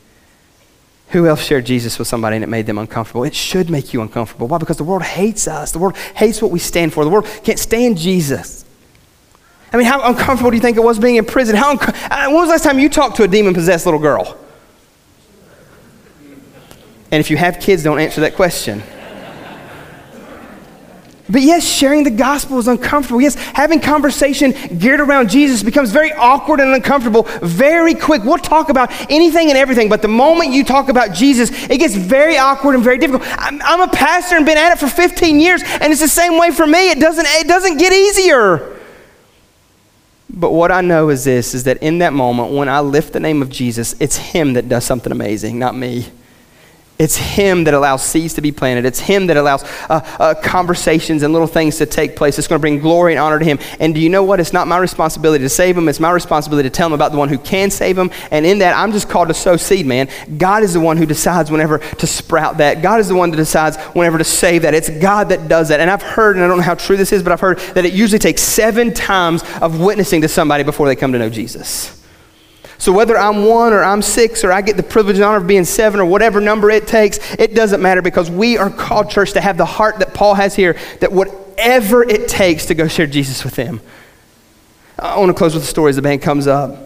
[1.11, 3.25] Who else shared Jesus with somebody and it made them uncomfortable?
[3.25, 4.47] It should make you uncomfortable.
[4.47, 4.59] Why?
[4.59, 5.73] Because the world hates us.
[5.73, 7.05] The world hates what we stand for.
[7.05, 8.65] The world can't stand Jesus.
[9.73, 11.57] I mean, how uncomfortable do you think it was being in prison?
[11.57, 14.01] How unco- uh, when was the last time you talked to a demon possessed little
[14.01, 14.37] girl?
[17.11, 18.83] And if you have kids, don't answer that question.
[21.31, 23.21] But yes, sharing the gospel is uncomfortable.
[23.21, 28.25] Yes, having conversation geared around Jesus becomes very awkward and uncomfortable very quick.
[28.25, 31.95] We'll talk about anything and everything, but the moment you talk about Jesus, it gets
[31.95, 33.29] very awkward and very difficult.
[33.39, 36.39] I'm, I'm a pastor and been at it for 15 years, and it's the same
[36.39, 36.91] way for me.
[36.91, 38.77] It doesn't, it doesn't get easier.
[40.31, 43.21] But what I know is this is that in that moment, when I lift the
[43.21, 46.07] name of Jesus, it's Him that does something amazing, not me.
[46.99, 48.85] It's Him that allows seeds to be planted.
[48.85, 52.39] It's Him that allows uh, uh, conversations and little things to take place.
[52.39, 53.61] It's going to bring glory and honor to Him.
[53.79, 54.41] And do you know what?
[54.41, 55.89] It's not my responsibility to save Him.
[55.89, 58.11] It's my responsibility to tell Him about the one who can save Him.
[58.33, 60.09] And in that, I'm just called to sow seed, man.
[60.37, 62.83] God is the one who decides whenever to sprout that.
[62.83, 64.75] God is the one that decides whenever to save that.
[64.75, 65.81] It's God that does that.
[65.81, 67.85] And I've heard, and I don't know how true this is, but I've heard that
[67.85, 71.98] it usually takes seven times of witnessing to somebody before they come to know Jesus.
[72.79, 75.47] So whether I'm one or I'm six or I get the privilege and honor of
[75.49, 79.33] being seven or whatever number it takes, it doesn't matter because we are called, church,
[79.33, 83.09] to have the heart that Paul has here, that whatever it takes to go share
[83.09, 83.81] Jesus with them.
[84.97, 86.77] I want to close with a story as the band comes up.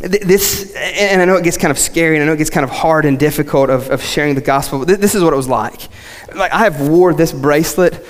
[0.00, 2.64] This, and I know it gets kind of scary, and I know it gets kind
[2.64, 5.48] of hard and difficult of, of sharing the gospel, but this is what it was
[5.48, 5.88] like.
[6.34, 8.02] Like, I have wore this bracelet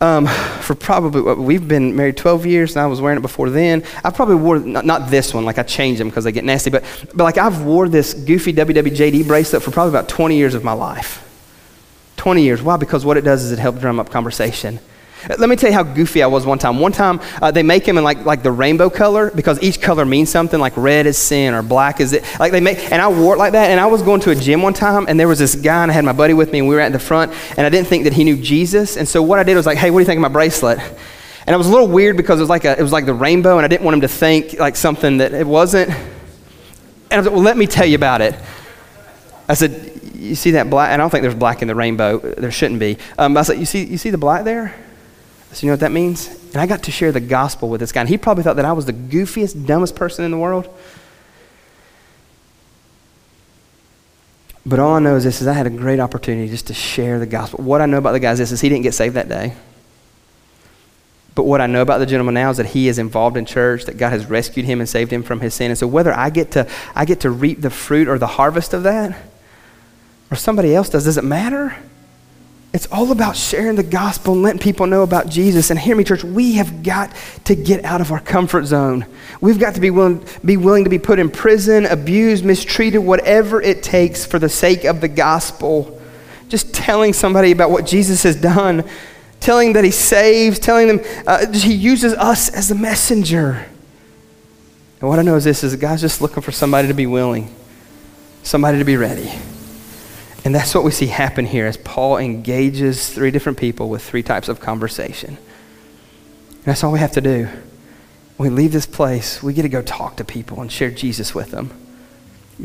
[0.00, 3.50] um, for probably, what, we've been married 12 years and I was wearing it before
[3.50, 3.82] then.
[4.04, 6.70] I probably wore, not, not this one, like I changed them because they get nasty,
[6.70, 6.84] but,
[7.14, 10.72] but like I've wore this goofy WWJD bracelet for probably about 20 years of my
[10.72, 11.24] life.
[12.16, 12.62] 20 years.
[12.62, 12.76] Why?
[12.76, 14.80] Because what it does is it helps drum up conversation.
[15.26, 16.78] Let me tell you how goofy I was one time.
[16.78, 20.04] One time, uh, they make them in like, like the rainbow color because each color
[20.04, 20.60] means something.
[20.60, 22.24] Like red is sin or black is it.
[22.38, 23.70] Like they make, and I wore it like that.
[23.70, 25.90] And I was going to a gym one time, and there was this guy, and
[25.90, 27.88] I had my buddy with me, and we were at the front, and I didn't
[27.88, 28.96] think that he knew Jesus.
[28.96, 30.78] And so what I did was like, hey, what do you think of my bracelet?
[30.78, 33.14] And it was a little weird because it was like a, it was like the
[33.14, 35.90] rainbow, and I didn't want him to think like something that it wasn't.
[35.90, 38.34] And I was like, well, let me tell you about it.
[39.48, 40.90] I said, you see that black?
[40.90, 42.18] And I don't think there's black in the rainbow.
[42.18, 42.98] There shouldn't be.
[43.16, 44.74] Um, I said, you see, you see the black there?
[45.52, 46.28] So you know what that means?
[46.52, 48.00] And I got to share the gospel with this guy.
[48.00, 50.68] And he probably thought that I was the goofiest, dumbest person in the world.
[54.66, 57.18] But all I know is this is I had a great opportunity just to share
[57.18, 57.64] the gospel.
[57.64, 59.54] What I know about the guy is this is he didn't get saved that day.
[61.34, 63.84] But what I know about the gentleman now is that he is involved in church,
[63.84, 65.70] that God has rescued him and saved him from his sin.
[65.70, 68.74] And so whether I get to I get to reap the fruit or the harvest
[68.74, 69.16] of that,
[70.30, 71.76] or somebody else does, does it matter?
[72.74, 75.70] It's all about sharing the gospel and letting people know about Jesus.
[75.70, 77.14] And hear me, church, we have got
[77.44, 79.06] to get out of our comfort zone.
[79.40, 83.62] We've got to be willing, be willing to be put in prison, abused, mistreated, whatever
[83.62, 85.98] it takes for the sake of the gospel.
[86.48, 88.84] Just telling somebody about what Jesus has done,
[89.40, 93.66] telling that he saves, telling them uh, he uses us as a messenger.
[95.00, 97.54] And what I know is this is God's just looking for somebody to be willing,
[98.42, 99.32] somebody to be ready.
[100.44, 104.22] And that's what we see happen here as Paul engages three different people with three
[104.22, 105.36] types of conversation.
[105.36, 107.48] And that's all we have to do.
[108.36, 111.34] When we leave this place, we get to go talk to people and share Jesus
[111.34, 111.70] with them.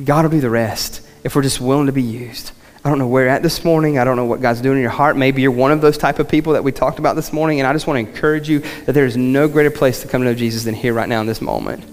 [0.05, 2.51] God will do the rest if we're just willing to be used.
[2.85, 3.97] I don't know where you're at this morning.
[3.97, 5.15] I don't know what God's doing in your heart.
[5.15, 7.59] Maybe you're one of those type of people that we talked about this morning.
[7.59, 10.21] And I just want to encourage you that there is no greater place to come
[10.21, 11.83] to know Jesus than here right now in this moment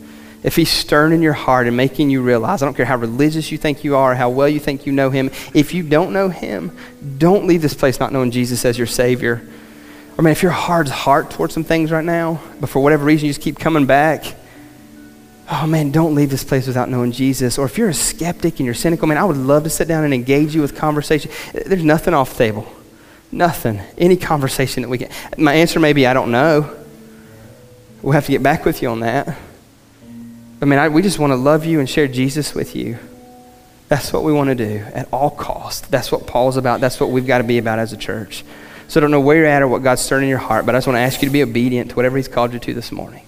[0.42, 3.52] if he's stirring in your heart and making you realize, I don't care how religious
[3.52, 6.28] you think you are, how well you think you know him, if you don't know
[6.30, 6.76] him,
[7.18, 9.46] don't leave this place not knowing Jesus as your Savior.
[10.16, 13.26] Or, man, if your heart's heart towards some things right now, but for whatever reason
[13.26, 14.34] you just keep coming back,
[15.50, 17.58] oh, man, don't leave this place without knowing Jesus.
[17.58, 20.04] Or if you're a skeptic and you're cynical, man, I would love to sit down
[20.04, 21.30] and engage you with conversation.
[21.52, 22.66] There's nothing off the table.
[23.32, 23.80] Nothing.
[23.98, 25.12] Any conversation that we get.
[25.38, 26.76] My answer may be, I don't know.
[28.02, 29.38] We'll have to get back with you on that.
[30.62, 32.98] I mean, I, we just want to love you and share Jesus with you.
[33.88, 35.86] That's what we want to do at all costs.
[35.88, 36.80] That's what Paul's about.
[36.80, 38.44] That's what we've got to be about as a church.
[38.88, 40.74] So I don't know where you're at or what God's stirring in your heart, but
[40.74, 42.74] I just want to ask you to be obedient to whatever He's called you to
[42.74, 43.24] this morning.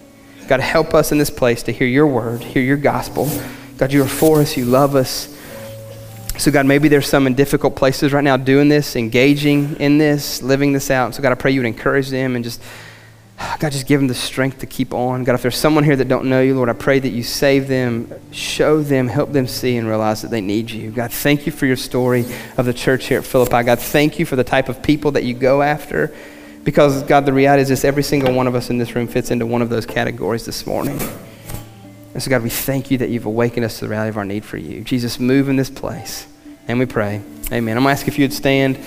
[0.46, 3.28] God, help us in this place to hear your word, hear your gospel.
[3.78, 5.34] God, you are for us, you love us.
[6.38, 10.42] So, God, maybe there's some in difficult places right now doing this, engaging in this,
[10.42, 11.14] living this out.
[11.14, 12.60] So, God, I pray you would encourage them and just
[13.58, 15.24] God, just give them the strength to keep on.
[15.24, 17.68] God, if there's someone here that don't know you, Lord, I pray that you save
[17.68, 20.90] them, show them, help them see and realize that they need you.
[20.90, 22.24] God, thank you for your story
[22.56, 23.62] of the church here at Philippi.
[23.62, 26.12] God, thank you for the type of people that you go after.
[26.64, 29.30] Because, God, the reality is this every single one of us in this room fits
[29.30, 31.00] into one of those categories this morning.
[32.14, 34.24] And so, God, we thank you that you've awakened us to the reality of our
[34.24, 34.82] need for you.
[34.82, 36.26] Jesus, move in this place.
[36.68, 37.22] And we pray.
[37.50, 37.76] Amen.
[37.76, 38.78] I'm going to ask if you would stand.